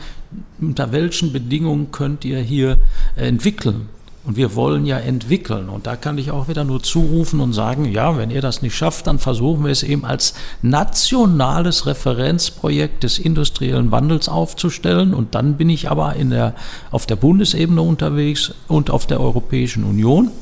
unter 0.60 0.90
welchen 0.92 1.32
Bedingungen 1.32 1.92
könnt 1.92 2.24
ihr 2.24 2.40
hier 2.40 2.78
entwickeln. 3.14 3.88
Und 4.26 4.36
wir 4.36 4.56
wollen 4.56 4.86
ja 4.86 4.98
entwickeln. 4.98 5.68
Und 5.68 5.86
da 5.86 5.94
kann 5.94 6.18
ich 6.18 6.32
auch 6.32 6.48
wieder 6.48 6.64
nur 6.64 6.82
zurufen 6.82 7.38
und 7.38 7.52
sagen, 7.52 7.84
ja, 7.84 8.18
wenn 8.18 8.30
ihr 8.30 8.40
das 8.40 8.60
nicht 8.60 8.74
schafft, 8.74 9.06
dann 9.06 9.20
versuchen 9.20 9.64
wir 9.64 9.70
es 9.70 9.84
eben 9.84 10.04
als 10.04 10.34
nationales 10.62 11.86
Referenzprojekt 11.86 13.04
des 13.04 13.20
industriellen 13.20 13.92
Wandels 13.92 14.28
aufzustellen. 14.28 15.14
Und 15.14 15.36
dann 15.36 15.56
bin 15.56 15.70
ich 15.70 15.90
aber 15.90 16.16
in 16.16 16.30
der, 16.30 16.54
auf 16.90 17.06
der 17.06 17.16
Bundesebene 17.16 17.80
unterwegs 17.82 18.52
und 18.66 18.90
auf 18.90 19.06
der 19.06 19.20
Europäischen 19.20 19.84
Union. 19.84 20.32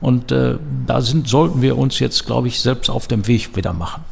Und 0.00 0.32
äh, 0.32 0.56
da 0.86 1.02
sind, 1.02 1.28
sollten 1.28 1.60
wir 1.60 1.76
uns 1.76 1.98
jetzt, 1.98 2.24
glaube 2.24 2.48
ich, 2.48 2.60
selbst 2.60 2.88
auf 2.88 3.06
dem 3.06 3.26
Weg 3.26 3.54
wieder 3.54 3.74
machen. 3.74 4.02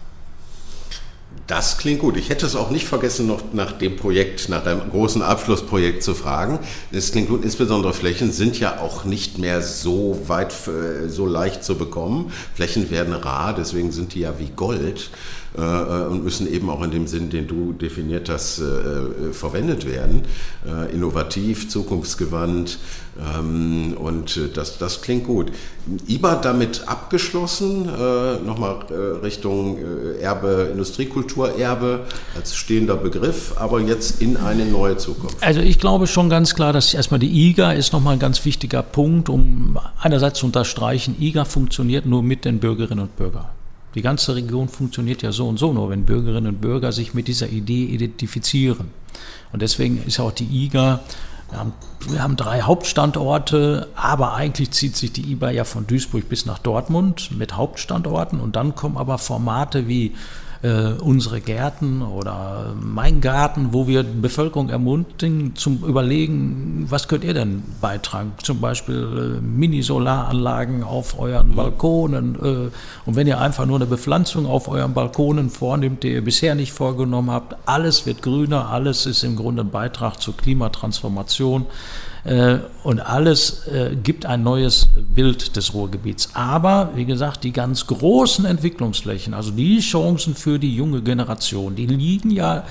Das 1.46 1.76
klingt 1.76 2.00
gut. 2.00 2.16
Ich 2.16 2.30
hätte 2.30 2.46
es 2.46 2.56
auch 2.56 2.70
nicht 2.70 2.86
vergessen, 2.86 3.26
noch 3.26 3.42
nach 3.52 3.72
dem 3.72 3.96
Projekt, 3.96 4.48
nach 4.48 4.64
einem 4.64 4.90
großen 4.90 5.20
Abschlussprojekt 5.20 6.02
zu 6.02 6.14
fragen. 6.14 6.58
Es 6.90 7.12
klingt 7.12 7.28
gut. 7.28 7.44
Insbesondere 7.44 7.92
Flächen 7.92 8.32
sind 8.32 8.58
ja 8.58 8.80
auch 8.80 9.04
nicht 9.04 9.36
mehr 9.38 9.60
so 9.60 10.22
weit, 10.26 10.54
äh, 10.68 11.08
so 11.08 11.26
leicht 11.26 11.62
zu 11.62 11.76
bekommen. 11.76 12.32
Flächen 12.54 12.90
werden 12.90 13.12
rar, 13.12 13.54
deswegen 13.54 13.92
sind 13.92 14.14
die 14.14 14.20
ja 14.20 14.38
wie 14.38 14.48
Gold. 14.56 15.10
Äh, 15.56 15.60
äh, 15.60 16.06
und 16.08 16.24
müssen 16.24 16.52
eben 16.52 16.68
auch 16.68 16.82
in 16.82 16.90
dem 16.90 17.06
Sinn, 17.06 17.30
den 17.30 17.46
du 17.46 17.72
definiert 17.72 18.28
hast, 18.28 18.58
äh, 18.58 19.32
verwendet 19.32 19.86
werden. 19.86 20.22
innovativ, 20.92 21.68
zukunftsgewandt 21.68 22.78
ähm, 23.18 23.94
und 23.98 24.40
das, 24.54 24.78
das 24.78 25.02
klingt 25.02 25.24
gut. 25.26 25.52
IBA 26.08 26.36
damit 26.36 26.88
abgeschlossen, 26.88 27.84
nochmal 28.46 28.86
Richtung 29.22 29.78
Erbe, 30.20 30.70
Industriekulturerbe 30.72 32.00
als 32.34 32.56
stehender 32.56 32.96
Begriff, 32.96 33.54
aber 33.56 33.80
jetzt 33.80 34.22
in 34.22 34.38
eine 34.38 34.64
neue 34.64 34.96
Zukunft. 34.96 35.36
Also 35.42 35.60
ich 35.60 35.78
glaube 35.78 36.06
schon 36.06 36.30
ganz 36.30 36.54
klar, 36.54 36.72
dass 36.72 36.94
erstmal 36.94 37.20
die 37.20 37.50
IGA 37.50 37.72
ist 37.72 37.92
nochmal 37.92 38.14
ein 38.14 38.20
ganz 38.20 38.44
wichtiger 38.44 38.82
Punkt, 38.82 39.28
um 39.28 39.78
einerseits 40.00 40.38
zu 40.38 40.46
unterstreichen, 40.46 41.16
IGA 41.20 41.44
funktioniert 41.44 42.06
nur 42.06 42.22
mit 42.22 42.46
den 42.46 42.58
Bürgerinnen 42.58 43.02
und 43.02 43.16
Bürgern. 43.16 43.46
Die 43.94 44.02
ganze 44.02 44.34
Region 44.34 44.68
funktioniert 44.68 45.22
ja 45.22 45.32
so 45.32 45.48
und 45.48 45.58
so 45.58 45.72
nur, 45.72 45.90
wenn 45.90 46.04
Bürgerinnen 46.04 46.54
und 46.54 46.60
Bürger 46.60 46.92
sich 46.92 47.14
mit 47.14 47.28
dieser 47.28 47.48
Idee 47.48 47.84
identifizieren. 47.84 48.90
Und 49.52 49.62
deswegen 49.62 50.02
ist 50.04 50.18
auch 50.18 50.32
die 50.32 50.64
IGA, 50.64 51.00
wir 51.50 51.58
haben, 51.58 51.72
wir 52.08 52.22
haben 52.22 52.36
drei 52.36 52.62
Hauptstandorte, 52.62 53.88
aber 53.94 54.34
eigentlich 54.34 54.72
zieht 54.72 54.96
sich 54.96 55.12
die 55.12 55.30
IBA 55.30 55.50
ja 55.50 55.64
von 55.64 55.86
Duisburg 55.86 56.28
bis 56.28 56.46
nach 56.46 56.58
Dortmund 56.58 57.30
mit 57.36 57.56
Hauptstandorten 57.56 58.40
und 58.40 58.56
dann 58.56 58.74
kommen 58.74 58.96
aber 58.96 59.18
Formate 59.18 59.86
wie 59.86 60.14
äh, 60.64 60.94
unsere 60.98 61.42
Gärten 61.42 62.00
oder 62.00 62.74
mein 62.80 63.20
Garten, 63.20 63.68
wo 63.72 63.86
wir 63.86 64.02
Bevölkerung 64.02 64.70
ermutigen 64.70 65.54
zum 65.56 65.84
Überlegen, 65.84 66.86
was 66.88 67.06
könnt 67.06 67.22
ihr 67.22 67.34
denn 67.34 67.62
beitragen? 67.82 68.32
Zum 68.42 68.62
Beispiel 68.62 69.40
äh, 69.40 69.40
Mini-Solaranlagen 69.42 70.82
auf 70.82 71.18
euren 71.18 71.50
mhm. 71.50 71.54
Balkonen. 71.56 72.34
Äh, 72.36 72.70
und 73.04 73.14
wenn 73.16 73.26
ihr 73.26 73.40
einfach 73.40 73.66
nur 73.66 73.76
eine 73.76 73.86
Bepflanzung 73.86 74.46
auf 74.46 74.68
euren 74.68 74.94
Balkonen 74.94 75.50
vornimmt, 75.50 76.02
die 76.02 76.14
ihr 76.14 76.24
bisher 76.24 76.54
nicht 76.54 76.72
vorgenommen 76.72 77.30
habt, 77.30 77.56
alles 77.66 78.06
wird 78.06 78.22
grüner, 78.22 78.70
alles 78.70 79.04
ist 79.04 79.22
im 79.22 79.36
Grunde 79.36 79.64
ein 79.64 79.70
Beitrag 79.70 80.18
zur 80.22 80.34
Klimatransformation. 80.34 81.66
Äh, 82.24 82.58
und 82.82 83.00
alles 83.00 83.66
äh, 83.66 83.96
gibt 84.02 84.24
ein 84.24 84.42
neues 84.42 84.88
Bild 85.14 85.56
des 85.56 85.74
Ruhrgebiets. 85.74 86.30
Aber, 86.32 86.90
wie 86.94 87.04
gesagt, 87.04 87.44
die 87.44 87.52
ganz 87.52 87.86
großen 87.86 88.46
Entwicklungsflächen, 88.46 89.34
also 89.34 89.50
die 89.50 89.80
Chancen 89.80 90.34
für 90.34 90.58
die 90.58 90.74
junge 90.74 91.02
Generation, 91.02 91.76
die 91.76 91.86
liegen 91.86 92.30
ja 92.30 92.64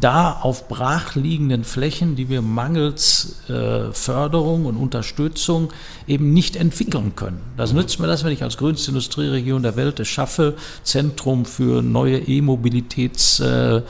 da 0.00 0.32
auf 0.42 0.68
brachliegenden 0.68 1.64
Flächen, 1.64 2.16
die 2.16 2.28
wir 2.28 2.42
mangels 2.42 3.48
äh, 3.48 3.92
Förderung 3.92 4.66
und 4.66 4.76
Unterstützung 4.76 5.72
eben 6.06 6.34
nicht 6.34 6.56
entwickeln 6.56 7.16
können. 7.16 7.40
Das 7.56 7.72
nützt 7.72 7.98
mir 7.98 8.06
das, 8.06 8.22
wenn 8.22 8.32
ich 8.32 8.42
als 8.42 8.58
grünste 8.58 8.90
Industrieregion 8.90 9.62
der 9.62 9.76
Welt 9.76 9.98
es 10.00 10.08
schaffe, 10.08 10.54
Zentrum 10.82 11.46
für 11.46 11.82
neue 11.82 12.18
E-Mobilitäts 12.18 13.40
äh, 13.40 13.82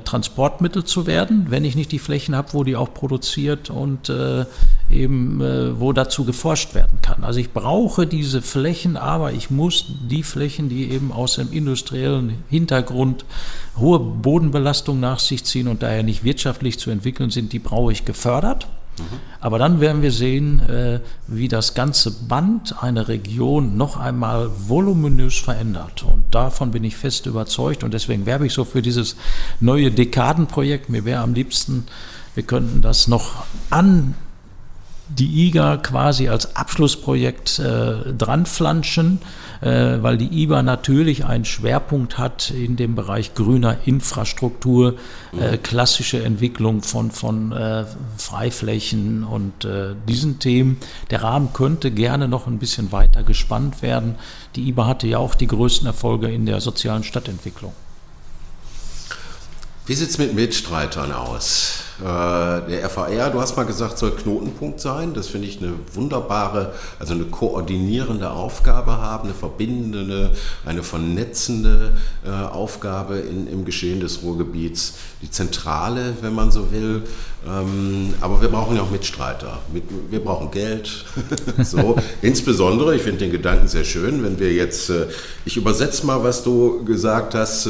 Transportmittel 0.00 0.84
zu 0.84 1.06
werden, 1.06 1.46
wenn 1.48 1.64
ich 1.64 1.74
nicht 1.74 1.92
die 1.92 1.98
Flächen 1.98 2.36
habe, 2.36 2.52
wo 2.52 2.64
die 2.64 2.76
auch 2.76 2.92
produziert 2.92 3.70
und 3.70 4.08
äh, 4.08 4.44
eben 4.90 5.40
äh, 5.40 5.80
wo 5.80 5.92
dazu 5.92 6.24
geforscht 6.24 6.74
werden 6.74 7.00
kann. 7.00 7.24
Also 7.24 7.40
ich 7.40 7.52
brauche 7.52 8.06
diese 8.06 8.42
Flächen, 8.42 8.96
aber 8.96 9.32
ich 9.32 9.50
muss 9.50 9.86
die 10.08 10.22
Flächen, 10.22 10.68
die 10.68 10.90
eben 10.90 11.12
aus 11.12 11.36
dem 11.36 11.52
industriellen 11.52 12.42
Hintergrund 12.50 13.24
hohe 13.78 13.98
Bodenbelastung 13.98 15.00
nach 15.00 15.18
sich 15.18 15.44
ziehen 15.44 15.68
und 15.68 15.82
daher 15.82 16.02
nicht 16.02 16.24
wirtschaftlich 16.24 16.78
zu 16.78 16.90
entwickeln 16.90 17.30
sind, 17.30 17.52
die 17.52 17.58
brauche 17.58 17.92
ich 17.92 18.04
gefördert. 18.04 18.66
Aber 19.40 19.58
dann 19.58 19.80
werden 19.80 20.02
wir 20.02 20.12
sehen, 20.12 20.60
äh, 20.68 21.00
wie 21.26 21.48
das 21.48 21.74
ganze 21.74 22.10
Band 22.10 22.82
einer 22.82 23.08
Region 23.08 23.76
noch 23.76 23.96
einmal 23.96 24.50
voluminös 24.68 25.38
verändert. 25.38 26.02
Und 26.02 26.24
davon 26.30 26.70
bin 26.70 26.84
ich 26.84 26.96
fest 26.96 27.26
überzeugt. 27.26 27.84
Und 27.84 27.94
deswegen 27.94 28.26
werbe 28.26 28.46
ich 28.46 28.52
so 28.52 28.64
für 28.64 28.82
dieses 28.82 29.16
neue 29.60 29.90
Dekadenprojekt. 29.90 30.88
Mir 30.88 31.04
wäre 31.04 31.22
am 31.22 31.34
liebsten, 31.34 31.86
wir 32.34 32.42
könnten 32.42 32.82
das 32.82 33.08
noch 33.08 33.44
an 33.70 34.14
die 35.08 35.48
IGA 35.48 35.78
quasi 35.78 36.28
als 36.28 36.56
Abschlussprojekt 36.56 37.58
äh, 37.58 38.12
dranflanschen, 38.16 39.18
weil 39.62 40.16
die 40.16 40.42
IGA 40.42 40.62
natürlich 40.62 41.26
einen 41.26 41.44
Schwerpunkt 41.44 42.16
hat 42.16 42.50
in 42.50 42.76
dem 42.76 42.94
Bereich 42.94 43.34
grüner 43.34 43.76
Infrastruktur, 43.84 44.96
äh, 45.38 45.58
klassische 45.58 46.22
Entwicklung 46.22 46.82
von, 46.82 47.10
von 47.10 47.52
äh, 47.52 47.84
Freiflächen 48.16 49.24
und 49.24 49.64
äh, 49.64 49.94
diesen 50.08 50.38
Themen. 50.38 50.78
Der 51.10 51.22
Rahmen 51.22 51.52
könnte 51.52 51.90
gerne 51.90 52.26
noch 52.26 52.46
ein 52.46 52.58
bisschen 52.58 52.90
weiter 52.90 53.22
gespannt 53.22 53.82
werden. 53.82 54.14
Die 54.56 54.68
IBA 54.68 54.86
hatte 54.86 55.06
ja 55.06 55.18
auch 55.18 55.34
die 55.34 55.46
größten 55.46 55.86
Erfolge 55.86 56.30
in 56.30 56.46
der 56.46 56.60
sozialen 56.60 57.04
Stadtentwicklung. 57.04 57.72
Wie 59.86 59.94
sieht 59.94 60.10
es 60.10 60.18
mit 60.18 60.34
Mitstreitern 60.34 61.12
aus? 61.12 61.82
Äh, 62.00 62.70
der 62.70 62.88
FAR, 62.88 63.30
du 63.30 63.40
hast 63.40 63.56
mal 63.56 63.64
gesagt, 63.64 63.98
soll 63.98 64.12
Knotenpunkt 64.12 64.80
sein. 64.80 65.12
Das 65.12 65.28
finde 65.28 65.48
ich 65.48 65.60
eine 65.60 65.74
wunderbare, 65.92 66.72
also 66.98 67.12
eine 67.12 67.24
koordinierende 67.24 68.30
Aufgabe 68.30 68.96
haben, 68.96 69.24
eine 69.24 69.34
verbindende, 69.34 70.32
eine 70.64 70.82
vernetzende 70.82 71.92
äh, 72.24 72.30
Aufgabe 72.30 73.18
in, 73.18 73.46
im 73.46 73.64
Geschehen 73.66 74.00
des 74.00 74.22
Ruhrgebiets. 74.22 74.94
Die 75.20 75.30
zentrale, 75.30 76.14
wenn 76.22 76.34
man 76.34 76.50
so 76.50 76.72
will. 76.72 77.02
Ähm, 77.46 78.14
aber 78.20 78.40
wir 78.40 78.48
brauchen 78.48 78.76
ja 78.76 78.82
auch 78.82 78.90
Mitstreiter. 78.90 79.58
wir 80.10 80.24
brauchen 80.24 80.50
Geld. 80.50 81.04
so. 81.62 81.96
Insbesondere, 82.22 82.96
ich 82.96 83.02
finde 83.02 83.18
den 83.18 83.32
Gedanken 83.32 83.68
sehr 83.68 83.84
schön, 83.84 84.22
wenn 84.22 84.38
wir 84.40 84.52
jetzt, 84.52 84.88
äh, 84.88 85.06
ich 85.44 85.58
übersetze 85.58 86.06
mal, 86.06 86.22
was 86.24 86.42
du 86.42 86.82
gesagt 86.84 87.34
hast, 87.34 87.68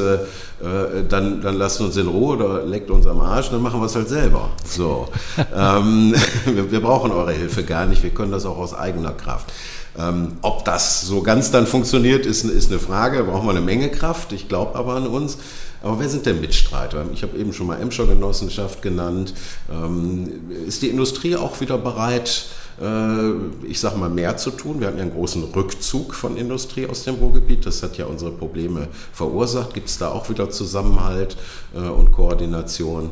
dann, 1.09 1.41
dann 1.41 1.57
lasst 1.57 1.81
uns 1.81 1.97
in 1.97 2.07
Ruhe 2.07 2.37
oder 2.37 2.67
leckt 2.67 2.91
uns 2.91 3.07
am 3.07 3.19
Arsch, 3.21 3.49
dann 3.49 3.63
machen 3.63 3.81
wir 3.81 3.87
es 3.87 3.95
halt 3.95 4.11
selbst 4.11 4.20
selber. 4.21 4.51
So, 4.65 5.09
ähm, 5.55 6.15
wir, 6.45 6.71
wir, 6.71 6.81
brauchen 6.81 7.11
eure 7.11 7.33
Hilfe 7.33 7.65
gar 7.65 7.87
nicht, 7.87 8.03
wir 8.03 8.11
können 8.11 8.33
das 8.33 8.45
auch 8.45 8.59
aus 8.59 8.75
eigener 8.75 9.13
Kraft. 9.13 9.53
Ähm, 9.99 10.39
ob 10.43 10.65
das 10.65 11.03
so 11.03 11.23
ganz 11.23 11.51
dann 11.51 11.67
funktioniert, 11.67 12.25
ist, 12.25 12.45
ist 12.45 12.71
eine 12.71 12.79
Frage. 12.79 13.19
Da 13.19 13.25
brauchen 13.25 13.47
wir 13.47 13.51
eine 13.51 13.61
Menge 13.61 13.91
Kraft. 13.91 14.33
Ich 14.33 14.49
glaube 14.49 14.79
aber 14.79 14.95
an 14.95 15.07
uns. 15.07 15.39
Aber 15.83 15.99
wer 15.99 16.09
sind 16.09 16.27
denn 16.27 16.41
Mitstreiter? 16.41 17.07
Ich 17.13 17.23
habe 17.23 17.37
eben 17.39 17.53
schon 17.53 17.67
mal 17.67 17.81
Emscher 17.81 18.07
Genossenschaft 18.07 18.83
genannt. 18.83 19.35
Ähm, 19.71 20.51
ist 20.67 20.83
die 20.83 20.89
Industrie 20.89 21.37
auch 21.37 21.61
wieder 21.61 21.79
bereit, 21.79 22.47
äh, 22.81 23.31
ich 23.67 23.81
sage 23.81 23.97
mal, 23.97 24.11
mehr 24.11 24.37
zu 24.37 24.51
tun? 24.51 24.81
Wir 24.81 24.89
hatten 24.89 24.99
ja 24.99 25.05
einen 25.05 25.15
großen 25.15 25.43
Rückzug 25.43 26.15
von 26.15 26.37
Industrie 26.37 26.87
aus 26.87 27.05
dem 27.05 27.17
Ruhrgebiet. 27.17 27.67
Das 27.67 27.83
hat 27.83 27.97
ja 27.97 28.05
unsere 28.05 28.31
Probleme 28.31 28.89
verursacht. 29.13 29.75
Gibt 29.75 29.89
es 29.89 29.99
da 29.99 30.11
auch 30.11 30.29
wieder 30.29 30.51
Zusammenhalt 30.51 31.37
äh, 31.75 31.79
und 31.79 32.13
Koordination? 32.13 33.11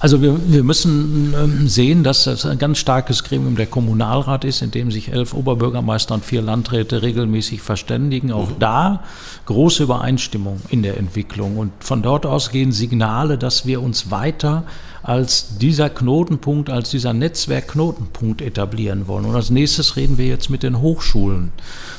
Also 0.00 0.22
wir, 0.22 0.38
wir 0.50 0.62
müssen 0.62 1.34
ähm, 1.34 1.68
sehen, 1.68 2.04
dass 2.04 2.24
das 2.24 2.46
ein 2.46 2.58
ganz 2.58 2.78
starkes 2.78 3.24
Gremium 3.24 3.56
der 3.56 3.66
Kommunalrat 3.66 4.44
ist, 4.44 4.62
in 4.62 4.70
dem 4.70 4.90
sich 4.90 5.12
elf 5.12 5.34
Oberbürgermeister 5.34 6.14
und 6.14 6.24
vier 6.24 6.42
Landräte 6.42 7.02
regelmäßig 7.02 7.62
verständigen. 7.62 8.32
Auch 8.32 8.50
mhm. 8.50 8.58
da 8.58 9.02
große 9.46 9.82
Übereinstimmung 9.82 10.60
in 10.68 10.82
der 10.82 10.98
Entwicklung. 10.98 11.56
Und 11.56 11.72
von 11.80 12.02
dort 12.02 12.26
aus 12.26 12.50
gehen 12.50 12.72
Signale, 12.72 13.38
dass 13.38 13.66
wir 13.66 13.82
uns 13.82 14.10
weiter 14.10 14.64
als 15.02 15.58
dieser 15.58 15.90
Knotenpunkt, 15.90 16.70
als 16.70 16.90
dieser 16.90 17.12
Netzwerkknotenpunkt 17.12 18.42
etablieren 18.42 19.06
wollen. 19.06 19.24
Und 19.24 19.34
als 19.34 19.50
nächstes 19.50 19.96
reden 19.96 20.18
wir 20.18 20.26
jetzt 20.26 20.50
mit 20.50 20.62
den 20.62 20.80
Hochschulen. 20.80 21.52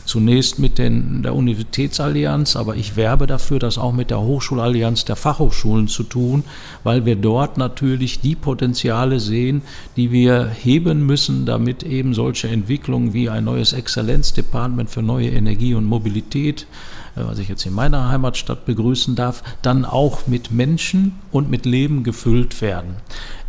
Zunächst 0.06 0.60
mit 0.60 0.78
den, 0.78 1.24
der 1.24 1.36
Universitätsallianz, 1.36 2.56
aber 2.56 2.76
ich 2.76 2.96
werbe 2.96 3.28
dafür, 3.28 3.60
das 3.60 3.78
auch 3.78 3.94
mit 3.94 4.10
der 4.10 4.22
Hochschulallianz 4.22 5.06
der 5.06 5.16
Fachhochschulen 5.16 5.88
zu 5.88 6.04
tun, 6.04 6.44
weil 6.84 7.06
wir 7.06 7.16
dort 7.16 7.58
natürlich 7.58 8.20
die 8.20 8.36
Potenziale 8.36 9.20
sehen, 9.20 9.62
die 9.96 10.12
wir 10.12 10.50
heben 10.50 11.06
müssen, 11.06 11.46
damit 11.46 11.84
eben 11.84 12.14
solche 12.14 12.48
Entwicklungen 12.48 13.14
wie 13.14 13.30
ein 13.30 13.46
neues 13.46 13.74
Exzellenzdepartment 13.74 14.90
für 14.90 15.02
neue 15.02 15.30
Energie 15.30 15.74
und 15.74 15.86
Mobilität, 15.86 16.68
was 17.16 17.40
ich 17.40 17.50
jetzt 17.50 17.66
in 17.66 17.74
meiner 17.74 18.10
Heimatstadt 18.10 18.66
begrüßen 18.66 19.16
darf, 19.16 19.44
dann 19.62 19.86
auch 19.86 20.28
mit 20.28 20.52
Menschen 20.52 21.20
und 21.32 21.50
mit 21.50 21.66
Leben 21.66 22.04
gefüllt 22.04 22.62
werden. 22.62 22.96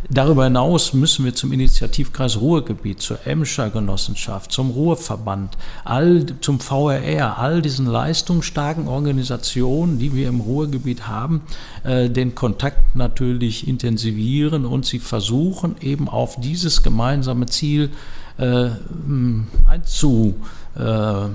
Darüber 0.09 0.45
hinaus 0.45 0.93
müssen 0.93 1.25
wir 1.25 1.35
zum 1.35 1.51
Initiativkreis 1.51 2.41
Ruhrgebiet, 2.41 3.01
zur 3.01 3.25
Emscher 3.25 3.69
Genossenschaft, 3.69 4.51
zum 4.51 4.71
Ruhrverband, 4.71 5.57
all, 5.85 6.25
zum 6.41 6.59
VRR, 6.59 7.37
all 7.37 7.61
diesen 7.61 7.85
leistungsstarken 7.85 8.87
Organisationen, 8.87 9.99
die 9.99 10.15
wir 10.15 10.27
im 10.27 10.41
Ruhrgebiet 10.41 11.07
haben, 11.07 11.41
äh, 11.83 12.09
den 12.09 12.33
Kontakt 12.33 12.95
natürlich 12.95 13.67
intensivieren 13.67 14.65
und 14.65 14.85
sie 14.85 14.99
versuchen 14.99 15.75
eben 15.81 16.09
auf 16.09 16.39
dieses 16.41 16.81
gemeinsame 16.81 17.45
Ziel 17.45 17.91
äh, 18.37 18.69
einzu. 19.67 20.35
Äh, 20.75 21.27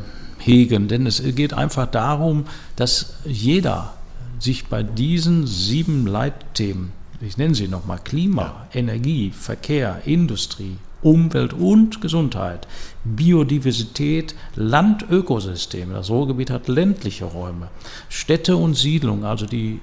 hegen. 0.46 0.88
Denn 0.88 1.06
es 1.06 1.22
geht 1.34 1.52
einfach 1.52 1.86
darum, 1.86 2.46
dass 2.76 3.14
jeder 3.24 3.94
sich 4.38 4.66
bei 4.66 4.82
diesen 4.82 5.46
sieben 5.46 6.06
Leitthemen, 6.06 6.92
ich 7.20 7.36
nenne 7.36 7.54
sie 7.54 7.68
nochmal, 7.68 7.98
Klima, 8.02 8.42
ja. 8.72 8.80
Energie, 8.80 9.30
Verkehr, 9.30 10.02
Industrie, 10.04 10.76
Umwelt 11.02 11.52
und 11.52 12.00
Gesundheit, 12.00 12.66
Biodiversität, 13.04 14.34
Landökosysteme. 14.54 15.94
Das 15.94 16.10
Ruhrgebiet 16.10 16.50
hat 16.50 16.68
ländliche 16.68 17.24
Räume, 17.24 17.68
Städte 18.08 18.56
und 18.56 18.74
Siedlungen, 18.74 19.24
also 19.24 19.46
die 19.46 19.80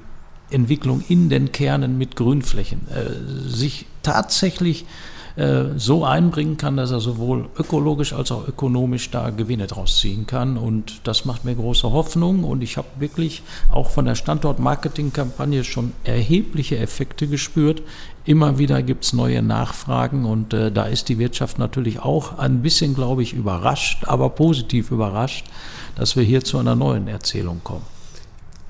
Entwicklung 0.50 1.04
in 1.08 1.30
den 1.30 1.52
Kernen 1.52 1.98
mit 1.98 2.16
Grünflächen, 2.16 2.82
äh, 2.90 3.50
sich 3.50 3.86
tatsächlich 4.04 4.86
äh, 5.36 5.78
so 5.78 6.06
einbringen 6.06 6.58
kann, 6.58 6.78
dass 6.78 6.92
er 6.92 7.00
sowohl 7.00 7.50
ökologisch 7.58 8.14
als 8.14 8.32
auch 8.32 8.48
ökonomisch 8.48 9.10
da 9.10 9.32
Gewinne 9.32 9.66
draus 9.66 10.00
ziehen 10.00 10.28
kann. 10.28 10.58
Und 10.58 11.02
das 11.06 11.26
macht 11.26 11.44
mir 11.44 11.56
große 11.56 11.92
Hoffnung. 11.92 12.44
Und 12.44 12.62
ich 12.62 12.78
habe 12.78 12.88
wirklich 13.00 13.42
auch 13.72 13.90
von 13.90 14.06
der 14.06 14.16
Standort-Marketing-Kampagne 14.16 15.64
schon 15.64 15.94
erhebliche 16.04 16.78
Effekte 16.78 17.28
gespürt. 17.28 17.82
Immer 18.26 18.58
wieder 18.58 18.84
gibt 18.84 19.06
es 19.06 19.14
neue 19.14 19.42
Nachfragen 19.42 20.26
und 20.26 20.54
äh, 20.54 20.72
da 20.72 20.86
ist 20.86 21.10
die 21.10 21.20
Wirtschaft 21.20 21.60
natürlich 21.60 22.00
auch 22.00 22.38
ein 22.38 22.62
bisschen, 22.62 22.96
glaube 22.96 23.22
ich, 23.22 23.34
überrascht, 23.34 24.06
aber 24.06 24.30
positiv 24.30 24.92
überrascht, 24.92 25.46
dass 25.96 26.16
wir 26.16 26.24
hier 26.24 26.44
zu 26.44 26.58
einer 26.58 26.76
neuen 26.76 27.08
Erzählung 27.08 27.60
kommen. 27.64 27.93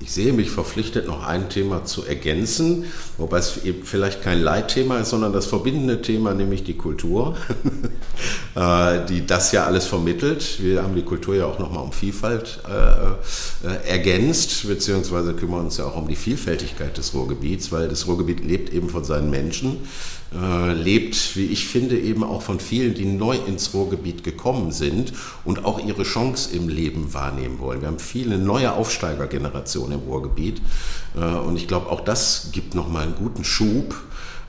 Ich 0.00 0.10
sehe 0.10 0.32
mich 0.32 0.50
verpflichtet, 0.50 1.06
noch 1.06 1.24
ein 1.24 1.48
Thema 1.48 1.84
zu 1.84 2.04
ergänzen, 2.04 2.86
wobei 3.16 3.38
es 3.38 3.64
eben 3.64 3.84
vielleicht 3.84 4.22
kein 4.22 4.40
Leitthema 4.40 4.98
ist, 4.98 5.10
sondern 5.10 5.32
das 5.32 5.46
verbindende 5.46 6.02
Thema, 6.02 6.34
nämlich 6.34 6.64
die 6.64 6.74
Kultur, 6.76 7.36
äh, 8.56 9.06
die 9.06 9.24
das 9.24 9.52
ja 9.52 9.66
alles 9.66 9.86
vermittelt. 9.86 10.60
Wir 10.60 10.82
haben 10.82 10.96
die 10.96 11.04
Kultur 11.04 11.36
ja 11.36 11.46
auch 11.46 11.60
nochmal 11.60 11.84
um 11.84 11.92
Vielfalt 11.92 12.60
äh, 12.68 13.68
äh, 13.68 13.88
ergänzt, 13.88 14.66
beziehungsweise 14.66 15.32
kümmern 15.32 15.60
uns 15.60 15.76
ja 15.76 15.84
auch 15.84 15.96
um 15.96 16.08
die 16.08 16.16
Vielfältigkeit 16.16 16.98
des 16.98 17.14
Ruhrgebiets, 17.14 17.70
weil 17.70 17.88
das 17.88 18.08
Ruhrgebiet 18.08 18.44
lebt 18.44 18.72
eben 18.72 18.90
von 18.90 19.04
seinen 19.04 19.30
Menschen 19.30 19.78
äh, 20.34 20.72
lebt, 20.72 21.36
wie 21.36 21.46
ich 21.46 21.66
finde, 21.68 21.98
eben 21.98 22.24
auch 22.24 22.42
von 22.42 22.58
vielen, 22.58 22.94
die 22.94 23.04
neu 23.04 23.36
ins 23.46 23.72
Ruhrgebiet 23.72 24.24
gekommen 24.24 24.72
sind 24.72 25.12
und 25.44 25.64
auch 25.64 25.78
ihre 25.78 26.02
Chance 26.02 26.54
im 26.56 26.68
Leben 26.68 27.14
wahrnehmen 27.14 27.60
wollen. 27.60 27.80
Wir 27.80 27.88
haben 27.88 27.98
viele 27.98 28.38
neue 28.38 28.72
Aufsteigergenerationen 28.72 29.83
im 29.92 30.00
Ruhrgebiet 30.00 30.60
äh, 31.16 31.20
und 31.20 31.56
ich 31.56 31.68
glaube, 31.68 31.90
auch 31.90 32.00
das 32.00 32.50
gibt 32.52 32.74
nochmal 32.74 33.04
einen 33.04 33.14
guten 33.14 33.44
Schub 33.44 33.94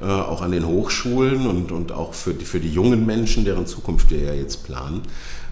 äh, 0.02 0.06
auch 0.06 0.42
an 0.42 0.52
den 0.52 0.68
Hochschulen 0.68 1.48
und, 1.48 1.72
und 1.72 1.94
auch 1.94 2.14
für 2.14 2.34
die, 2.34 2.44
für 2.44 2.60
die 2.60 2.70
jungen 2.70 3.06
Menschen, 3.06 3.46
deren 3.46 3.66
Zukunft 3.66 4.12
wir 4.12 4.22
ja 4.22 4.34
jetzt 4.34 4.66
planen. 4.66 5.04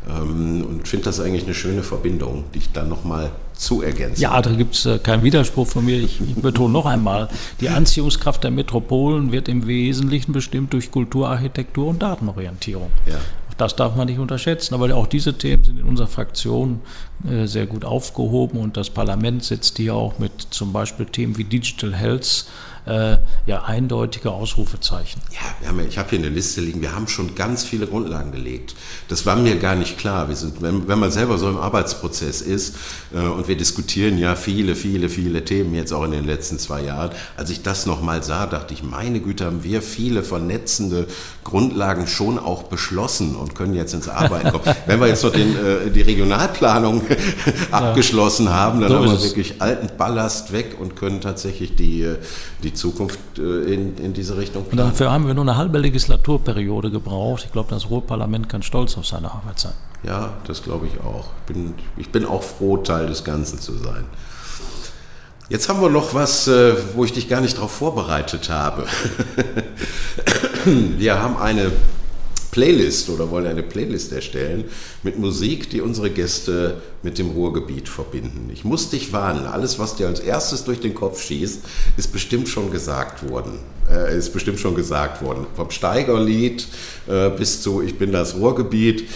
Ähm, 0.09 0.65
und 0.65 0.85
finde 0.85 1.05
das 1.05 1.21
eigentlich 1.21 1.45
eine 1.45 1.53
schöne 1.53 1.81
Verbindung, 1.81 2.43
die 2.53 2.57
ich 2.57 2.71
dann 2.73 2.89
nochmal 2.89 3.31
zu 3.53 3.81
ergänzen. 3.81 4.21
Ja, 4.21 4.41
da 4.41 4.51
gibt 4.51 4.75
es 4.75 4.85
äh, 4.85 4.99
keinen 4.99 5.23
Widerspruch 5.23 5.67
von 5.67 5.85
mir. 5.85 5.97
Ich, 5.97 6.19
ich 6.19 6.35
betone 6.35 6.73
noch 6.73 6.85
einmal, 6.85 7.29
die 7.61 7.69
Anziehungskraft 7.69 8.43
der 8.43 8.51
Metropolen 8.51 9.31
wird 9.31 9.47
im 9.47 9.65
Wesentlichen 9.65 10.33
bestimmt 10.33 10.73
durch 10.73 10.91
Kulturarchitektur 10.91 11.87
und 11.87 12.03
Datenorientierung. 12.03 12.91
Ja. 13.05 13.19
Das 13.57 13.77
darf 13.77 13.95
man 13.95 14.07
nicht 14.07 14.19
unterschätzen, 14.19 14.73
aber 14.73 14.93
auch 14.95 15.07
diese 15.07 15.37
Themen 15.37 15.63
sind 15.63 15.79
in 15.79 15.85
unserer 15.85 16.07
Fraktion 16.07 16.81
sehr 17.45 17.67
gut 17.67 17.85
aufgehoben 17.85 18.59
und 18.59 18.75
das 18.75 18.89
Parlament 18.89 19.43
setzt 19.43 19.77
hier 19.77 19.95
auch 19.95 20.19
mit 20.19 20.31
zum 20.49 20.73
Beispiel 20.73 21.05
Themen 21.05 21.37
wie 21.37 21.45
Digital 21.45 21.95
Health 21.95 22.45
äh, 22.85 23.17
ja 23.45 23.63
eindeutige 23.63 24.31
Ausrufezeichen. 24.31 25.21
Ja, 25.31 25.69
haben, 25.69 25.79
ich 25.87 25.97
habe 25.97 26.09
hier 26.09 26.19
eine 26.19 26.29
Liste 26.29 26.61
liegen. 26.61 26.81
Wir 26.81 26.93
haben 26.93 27.07
schon 27.07 27.35
ganz 27.35 27.63
viele 27.63 27.87
Grundlagen 27.87 28.31
gelegt. 28.31 28.75
Das 29.07 29.25
war 29.25 29.35
mir 29.35 29.57
gar 29.57 29.75
nicht 29.75 29.97
klar. 29.97 30.27
Wir 30.27 30.35
sind, 30.35 30.61
wenn, 30.61 30.87
wenn 30.87 30.99
man 30.99 31.11
selber 31.11 31.37
so 31.37 31.49
im 31.49 31.57
Arbeitsprozess 31.57 32.41
ist 32.41 32.75
äh, 33.13 33.19
und 33.19 33.47
wir 33.47 33.55
diskutieren 33.55 34.17
ja 34.17 34.35
viele, 34.35 34.75
viele, 34.75 35.09
viele 35.09 35.45
Themen 35.45 35.73
jetzt 35.75 35.93
auch 35.93 36.03
in 36.03 36.11
den 36.11 36.25
letzten 36.25 36.59
zwei 36.59 36.83
Jahren. 36.83 37.11
Als 37.37 37.49
ich 37.49 37.61
das 37.61 37.85
nochmal 37.85 38.23
sah, 38.23 38.47
dachte 38.47 38.73
ich, 38.73 38.83
meine 38.83 39.19
Güte, 39.21 39.45
haben 39.45 39.63
wir 39.63 39.81
viele 39.81 40.23
vernetzende 40.23 41.07
Grundlagen 41.43 42.07
schon 42.07 42.37
auch 42.37 42.63
beschlossen 42.63 43.35
und 43.35 43.55
können 43.55 43.73
jetzt 43.73 43.93
ins 43.93 44.09
Arbeiten 44.09 44.51
kommen. 44.51 44.75
wenn 44.85 44.99
wir 44.99 45.07
jetzt 45.07 45.23
noch 45.23 45.31
den, 45.31 45.55
äh, 45.55 45.89
die 45.89 46.01
Regionalplanung 46.01 47.01
abgeschlossen 47.71 48.49
haben, 48.49 48.81
dann 48.81 48.89
so 48.89 48.95
haben 48.95 49.11
wir 49.11 49.23
wirklich 49.23 49.61
alten 49.61 49.95
Ballast 49.97 50.51
weg 50.51 50.77
und 50.79 50.95
können 50.95 51.21
tatsächlich 51.21 51.75
die, 51.75 52.13
die 52.63 52.73
Zukunft 52.73 53.19
äh, 53.37 53.73
in, 53.73 53.97
in 53.97 54.13
diese 54.13 54.37
Richtung 54.37 54.65
planen. 54.65 54.87
Und 54.87 54.91
dafür 54.91 55.11
haben 55.11 55.27
wir 55.27 55.33
nur 55.33 55.43
eine 55.43 55.57
halbe 55.57 55.77
Legislaturperiode 55.77 56.91
gebraucht. 56.91 57.43
Ich 57.45 57.51
glaube, 57.51 57.69
das 57.69 57.89
Ruhrparlament 57.89 58.49
kann 58.49 58.63
stolz 58.63 58.97
auf 58.97 59.05
seine 59.05 59.31
Arbeit 59.31 59.59
sein. 59.59 59.73
Ja, 60.03 60.33
das 60.47 60.63
glaube 60.63 60.87
ich 60.87 60.99
auch. 60.99 61.27
Ich 61.39 61.53
bin, 61.53 61.73
ich 61.97 62.09
bin 62.09 62.25
auch 62.25 62.43
froh, 62.43 62.77
Teil 62.77 63.07
des 63.07 63.23
Ganzen 63.23 63.59
zu 63.59 63.73
sein. 63.77 64.05
Jetzt 65.49 65.69
haben 65.69 65.81
wir 65.81 65.89
noch 65.89 66.13
was, 66.13 66.47
äh, 66.47 66.73
wo 66.95 67.05
ich 67.05 67.13
dich 67.13 67.29
gar 67.29 67.41
nicht 67.41 67.57
darauf 67.57 67.71
vorbereitet 67.71 68.49
habe. 68.49 68.85
wir 70.65 71.21
haben 71.21 71.37
eine 71.37 71.71
Playlist 72.53 73.09
oder 73.09 73.31
wollen 73.31 73.47
eine 73.47 73.63
Playlist 73.63 74.11
erstellen 74.11 74.65
mit 75.01 75.17
Musik, 75.17 75.71
die 75.71 75.81
unsere 75.81 76.11
Gäste 76.11 76.83
mit 77.01 77.17
dem 77.17 77.31
Ruhrgebiet 77.31 77.89
verbinden. 77.89 78.51
Ich 78.53 78.63
muss 78.63 78.91
dich 78.91 79.11
warnen, 79.11 79.47
alles, 79.47 79.79
was 79.79 79.95
dir 79.95 80.05
als 80.05 80.19
erstes 80.19 80.63
durch 80.63 80.79
den 80.79 80.93
Kopf 80.93 81.19
schießt, 81.19 81.61
ist 81.97 82.13
bestimmt 82.13 82.47
schon 82.47 82.69
gesagt 82.69 83.27
worden. 83.27 83.57
Äh, 83.89 84.15
ist 84.15 84.33
bestimmt 84.33 84.59
schon 84.59 84.75
gesagt 84.75 85.23
worden. 85.23 85.47
Vom 85.55 85.71
Steigerlied 85.71 86.67
äh, 87.07 87.31
bis 87.31 87.63
zu 87.63 87.81
Ich 87.81 87.97
bin 87.97 88.11
das 88.11 88.35
Ruhrgebiet. 88.35 89.09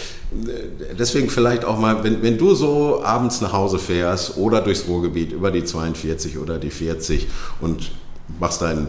Deswegen 0.97 1.29
vielleicht 1.29 1.63
auch 1.63 1.77
mal, 1.77 2.03
wenn, 2.03 2.23
wenn 2.23 2.39
du 2.39 2.55
so 2.55 3.03
abends 3.03 3.39
nach 3.39 3.53
Hause 3.53 3.77
fährst 3.77 4.35
oder 4.37 4.61
durchs 4.61 4.87
Ruhrgebiet 4.87 5.31
über 5.31 5.51
die 5.51 5.63
42 5.63 6.39
oder 6.39 6.57
die 6.57 6.71
40 6.71 7.27
und 7.61 7.91
machst 8.39 8.61
dein 8.61 8.87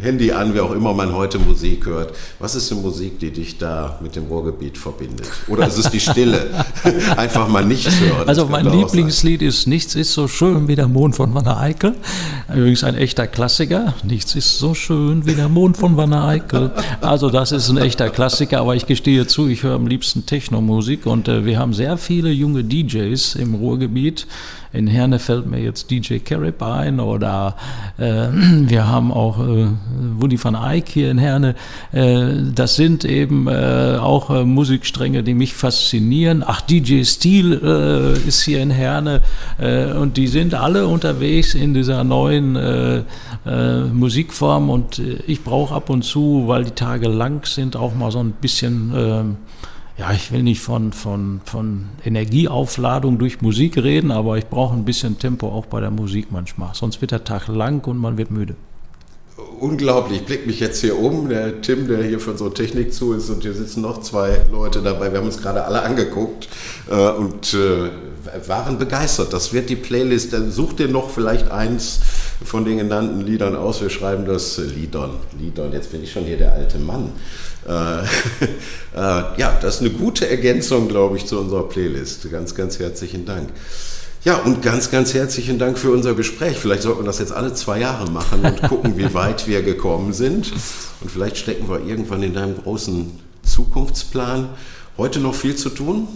Handy 0.00 0.32
an, 0.32 0.52
wie 0.52 0.60
auch 0.60 0.72
immer 0.72 0.92
man 0.92 1.14
heute 1.14 1.38
Musik 1.38 1.86
hört. 1.86 2.12
Was 2.40 2.54
ist 2.54 2.70
die 2.70 2.74
Musik, 2.74 3.18
die 3.20 3.30
dich 3.30 3.58
da 3.58 3.98
mit 4.02 4.16
dem 4.16 4.24
Ruhrgebiet 4.24 4.76
verbindet? 4.76 5.28
Oder 5.46 5.68
ist 5.68 5.78
es 5.78 5.90
die 5.90 6.00
Stille? 6.00 6.50
Einfach 7.16 7.48
mal 7.48 7.64
nichts 7.64 8.00
hören. 8.00 8.28
Also 8.28 8.46
mein 8.46 8.66
Lieblingslied 8.66 9.42
ist 9.42 9.66
Nichts 9.66 9.94
ist 9.94 10.12
so 10.12 10.26
schön 10.26 10.66
wie 10.66 10.74
der 10.74 10.88
Mond 10.88 11.14
von 11.14 11.34
Wanne 11.34 11.56
Eickel. 11.56 11.94
Übrigens 12.52 12.82
ein 12.82 12.96
echter 12.96 13.26
Klassiker. 13.28 13.94
Nichts 14.02 14.34
ist 14.34 14.58
so 14.58 14.74
schön 14.74 15.24
wie 15.24 15.34
der 15.34 15.48
Mond 15.48 15.76
von 15.76 15.96
Wanne 15.96 16.24
Eickel. 16.24 16.72
Also 17.00 17.30
das 17.30 17.52
ist 17.52 17.68
ein 17.68 17.76
echter 17.76 18.10
Klassiker, 18.10 18.60
aber 18.60 18.74
ich 18.74 18.86
gestehe 18.86 19.26
zu, 19.26 19.48
ich 19.48 19.62
höre 19.62 19.76
am 19.76 19.86
liebsten 19.86 20.26
Techno-Musik 20.26 21.06
und 21.06 21.28
äh, 21.28 21.44
wir 21.44 21.58
haben 21.58 21.74
sehr 21.74 21.96
viele 21.96 22.30
junge 22.30 22.64
DJs 22.64 23.36
im 23.36 23.54
Ruhrgebiet. 23.54 24.26
In 24.72 24.86
Herne 24.86 25.18
fällt 25.18 25.46
mir 25.46 25.60
jetzt 25.60 25.90
DJ 25.90 26.18
Carib 26.18 26.62
ein 26.62 26.98
oder 26.98 27.56
äh, 27.98 28.28
wir 28.32 28.88
haben 28.88 29.12
auch 29.12 29.38
äh, 29.38 29.66
Woody 30.18 30.42
van 30.42 30.54
Eyck 30.54 30.88
hier 30.88 31.10
in 31.10 31.18
Herne. 31.18 31.54
Äh, 31.92 32.52
das 32.54 32.76
sind 32.76 33.04
eben 33.04 33.48
äh, 33.48 33.98
auch 34.00 34.30
äh, 34.30 34.44
Musikstränge, 34.44 35.22
die 35.22 35.34
mich 35.34 35.54
faszinieren. 35.54 36.42
Ach, 36.46 36.62
DJ 36.62 37.04
Steel 37.04 37.60
äh, 37.62 38.28
ist 38.28 38.42
hier 38.42 38.62
in 38.62 38.70
Herne 38.70 39.20
und 40.00 40.16
die 40.16 40.26
sind 40.26 40.54
alle 40.54 40.86
unterwegs 40.86 41.54
in 41.54 41.74
dieser 41.74 42.04
neuen 42.04 43.04
Musikform 43.92 44.70
und 44.70 45.00
ich 45.26 45.42
brauche 45.44 45.74
ab 45.74 45.90
und 45.90 46.02
zu, 46.02 46.44
weil 46.46 46.64
die 46.64 46.72
Tage 46.72 47.08
lang 47.08 47.46
sind, 47.46 47.76
auch 47.76 47.94
mal 47.94 48.10
so 48.10 48.20
ein 48.20 48.32
bisschen 48.32 48.94
äh, 48.94 49.24
ja, 49.98 50.12
ich 50.12 50.32
will 50.32 50.42
nicht 50.42 50.60
von, 50.60 50.92
von, 50.92 51.40
von 51.44 51.86
Energieaufladung 52.04 53.18
durch 53.18 53.40
Musik 53.42 53.76
reden, 53.76 54.10
aber 54.10 54.38
ich 54.38 54.46
brauche 54.46 54.74
ein 54.74 54.84
bisschen 54.84 55.18
Tempo 55.18 55.48
auch 55.48 55.66
bei 55.66 55.80
der 55.80 55.90
Musik 55.90 56.28
manchmal. 56.30 56.74
Sonst 56.74 57.00
wird 57.00 57.10
der 57.10 57.24
Tag 57.24 57.48
lang 57.48 57.86
und 57.86 57.98
man 57.98 58.16
wird 58.16 58.30
müde. 58.30 58.56
Unglaublich, 59.60 60.20
ich 60.20 60.26
blicke 60.26 60.46
mich 60.46 60.60
jetzt 60.60 60.80
hier 60.80 60.98
um, 60.98 61.28
der 61.28 61.60
Tim, 61.62 61.88
der 61.88 62.02
hier 62.02 62.20
für 62.20 62.32
unsere 62.32 62.52
Technik 62.52 62.92
zu 62.92 63.12
ist 63.12 63.30
und 63.30 63.42
hier 63.42 63.54
sitzen 63.54 63.82
noch 63.82 64.00
zwei 64.00 64.44
Leute 64.50 64.82
dabei. 64.82 65.10
Wir 65.10 65.18
haben 65.18 65.26
uns 65.26 65.40
gerade 65.40 65.64
alle 65.64 65.82
angeguckt 65.82 66.48
äh, 66.90 67.10
und 67.10 67.54
äh, 67.54 67.90
waren 68.46 68.78
begeistert. 68.78 69.32
Das 69.32 69.52
wird 69.52 69.70
die 69.70 69.76
Playlist. 69.76 70.32
Dann 70.32 70.50
such 70.50 70.74
dir 70.74 70.88
noch 70.88 71.10
vielleicht 71.10 71.50
eins 71.50 72.00
von 72.44 72.64
den 72.64 72.78
genannten 72.78 73.20
Liedern 73.20 73.56
aus. 73.56 73.80
Wir 73.80 73.90
schreiben 73.90 74.24
das 74.24 74.58
äh, 74.58 74.62
Liedern. 74.62 75.10
Liedern. 75.38 75.72
Jetzt 75.72 75.92
bin 75.92 76.02
ich 76.02 76.12
schon 76.12 76.24
hier 76.24 76.36
der 76.36 76.52
alte 76.52 76.78
Mann. 76.78 77.12
Äh, 77.66 77.70
äh, 78.96 79.40
ja, 79.40 79.58
das 79.60 79.76
ist 79.76 79.80
eine 79.80 79.90
gute 79.90 80.28
Ergänzung, 80.28 80.88
glaube 80.88 81.16
ich, 81.16 81.26
zu 81.26 81.38
unserer 81.38 81.68
Playlist. 81.68 82.30
Ganz, 82.30 82.54
ganz 82.54 82.78
herzlichen 82.78 83.24
Dank. 83.24 83.48
Ja, 84.24 84.36
und 84.36 84.62
ganz, 84.62 84.90
ganz 84.90 85.14
herzlichen 85.14 85.58
Dank 85.58 85.78
für 85.78 85.90
unser 85.90 86.14
Gespräch. 86.14 86.56
Vielleicht 86.56 86.82
sollten 86.82 87.00
wir 87.00 87.06
das 87.06 87.18
jetzt 87.18 87.32
alle 87.32 87.54
zwei 87.54 87.80
Jahre 87.80 88.08
machen 88.10 88.44
und 88.44 88.62
gucken, 88.68 88.96
wie 88.96 89.12
weit 89.14 89.48
wir 89.48 89.62
gekommen 89.62 90.12
sind. 90.12 90.52
Und 91.00 91.10
vielleicht 91.10 91.36
stecken 91.36 91.68
wir 91.68 91.84
irgendwann 91.84 92.22
in 92.22 92.34
deinem 92.34 92.56
großen 92.56 93.10
Zukunftsplan. 93.42 94.50
Heute 94.96 95.18
noch 95.18 95.34
viel 95.34 95.56
zu 95.56 95.70
tun? 95.70 96.06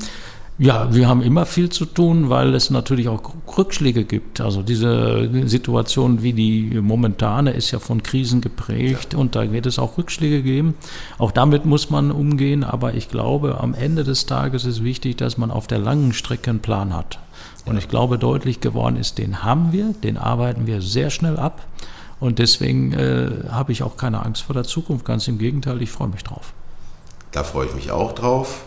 Ja, 0.58 0.94
wir 0.94 1.06
haben 1.06 1.20
immer 1.20 1.44
viel 1.44 1.68
zu 1.68 1.84
tun, 1.84 2.30
weil 2.30 2.54
es 2.54 2.70
natürlich 2.70 3.08
auch 3.08 3.20
Rückschläge 3.58 4.04
gibt. 4.04 4.40
Also 4.40 4.62
diese 4.62 5.46
Situation 5.46 6.22
wie 6.22 6.32
die 6.32 6.80
momentane 6.80 7.50
ist 7.50 7.72
ja 7.72 7.78
von 7.78 8.02
Krisen 8.02 8.40
geprägt 8.40 9.12
ja. 9.12 9.18
und 9.18 9.36
da 9.36 9.52
wird 9.52 9.66
es 9.66 9.78
auch 9.78 9.98
Rückschläge 9.98 10.42
geben. 10.42 10.74
Auch 11.18 11.30
damit 11.30 11.66
muss 11.66 11.90
man 11.90 12.10
umgehen, 12.10 12.64
aber 12.64 12.94
ich 12.94 13.10
glaube, 13.10 13.60
am 13.60 13.74
Ende 13.74 14.02
des 14.02 14.24
Tages 14.24 14.64
ist 14.64 14.82
wichtig, 14.82 15.18
dass 15.18 15.36
man 15.36 15.50
auf 15.50 15.66
der 15.66 15.78
langen 15.78 16.14
Strecke 16.14 16.48
einen 16.48 16.60
Plan 16.60 16.94
hat. 16.94 17.18
Und 17.66 17.76
ich 17.76 17.88
glaube, 17.88 18.16
deutlich 18.16 18.60
geworden 18.60 18.96
ist, 18.96 19.18
den 19.18 19.42
haben 19.42 19.72
wir, 19.72 19.92
den 20.04 20.16
arbeiten 20.16 20.66
wir 20.66 20.80
sehr 20.80 21.10
schnell 21.10 21.36
ab. 21.36 21.66
Und 22.18 22.38
deswegen 22.38 22.94
äh, 22.94 23.28
habe 23.50 23.72
ich 23.72 23.82
auch 23.82 23.98
keine 23.98 24.24
Angst 24.24 24.42
vor 24.42 24.54
der 24.54 24.64
Zukunft. 24.64 25.04
Ganz 25.04 25.28
im 25.28 25.36
Gegenteil, 25.36 25.82
ich 25.82 25.90
freue 25.90 26.08
mich 26.08 26.24
drauf. 26.24 26.54
Da 27.32 27.44
freue 27.44 27.66
ich 27.66 27.74
mich 27.74 27.90
auch 27.90 28.12
drauf. 28.12 28.64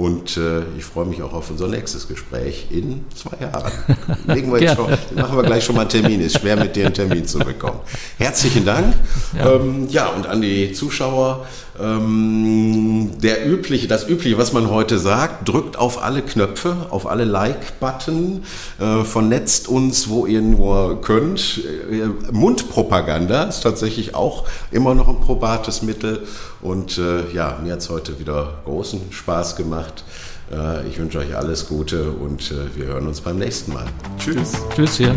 Und 0.00 0.38
äh, 0.38 0.62
ich 0.78 0.84
freue 0.86 1.04
mich 1.04 1.20
auch 1.20 1.34
auf 1.34 1.50
unser 1.50 1.68
nächstes 1.68 2.08
Gespräch 2.08 2.68
in 2.70 3.04
zwei 3.14 3.36
Jahren. 3.38 3.70
Legen 4.28 4.50
wir 4.50 4.58
jetzt 4.58 4.76
schon, 4.76 4.88
machen 5.14 5.36
wir 5.36 5.42
gleich 5.42 5.62
schon 5.62 5.74
mal 5.74 5.82
einen 5.82 5.90
Termin. 5.90 6.22
Ist 6.22 6.40
schwer, 6.40 6.56
mit 6.56 6.74
dir 6.74 6.86
einen 6.86 6.94
Termin 6.94 7.26
zu 7.26 7.38
bekommen. 7.38 7.80
Herzlichen 8.16 8.64
Dank. 8.64 8.94
Ja, 9.36 9.52
ähm, 9.52 9.88
ja 9.90 10.06
und 10.06 10.26
an 10.26 10.40
die 10.40 10.72
Zuschauer. 10.72 11.46
Ähm, 11.80 13.10
der 13.22 13.48
übliche, 13.48 13.88
das 13.88 14.08
übliche, 14.08 14.38
was 14.38 14.52
man 14.52 14.70
heute 14.70 14.98
sagt, 14.98 15.48
drückt 15.48 15.78
auf 15.78 16.02
alle 16.02 16.22
Knöpfe, 16.22 16.76
auf 16.90 17.06
alle 17.06 17.24
Like-Button, 17.24 18.44
äh, 18.78 19.04
vernetzt 19.04 19.68
uns, 19.68 20.08
wo 20.08 20.26
ihr 20.26 20.42
nur 20.42 21.00
könnt. 21.00 21.62
Äh, 21.90 22.32
Mundpropaganda 22.32 23.44
ist 23.44 23.60
tatsächlich 23.62 24.14
auch 24.14 24.44
immer 24.70 24.94
noch 24.94 25.08
ein 25.08 25.20
probates 25.20 25.82
Mittel. 25.82 26.26
Und 26.60 26.98
äh, 26.98 27.30
ja, 27.32 27.58
mir 27.62 27.72
hat 27.72 27.80
es 27.80 27.90
heute 27.90 28.18
wieder 28.18 28.58
großen 28.64 29.00
Spaß 29.10 29.56
gemacht. 29.56 30.04
Äh, 30.52 30.86
ich 30.88 30.98
wünsche 30.98 31.18
euch 31.18 31.36
alles 31.36 31.68
Gute 31.68 32.10
und 32.10 32.50
äh, 32.50 32.76
wir 32.76 32.86
hören 32.86 33.06
uns 33.06 33.20
beim 33.20 33.38
nächsten 33.38 33.72
Mal. 33.72 33.86
Tschüss. 34.18 34.52
Tschüss, 34.74 34.98
ja. 34.98 35.14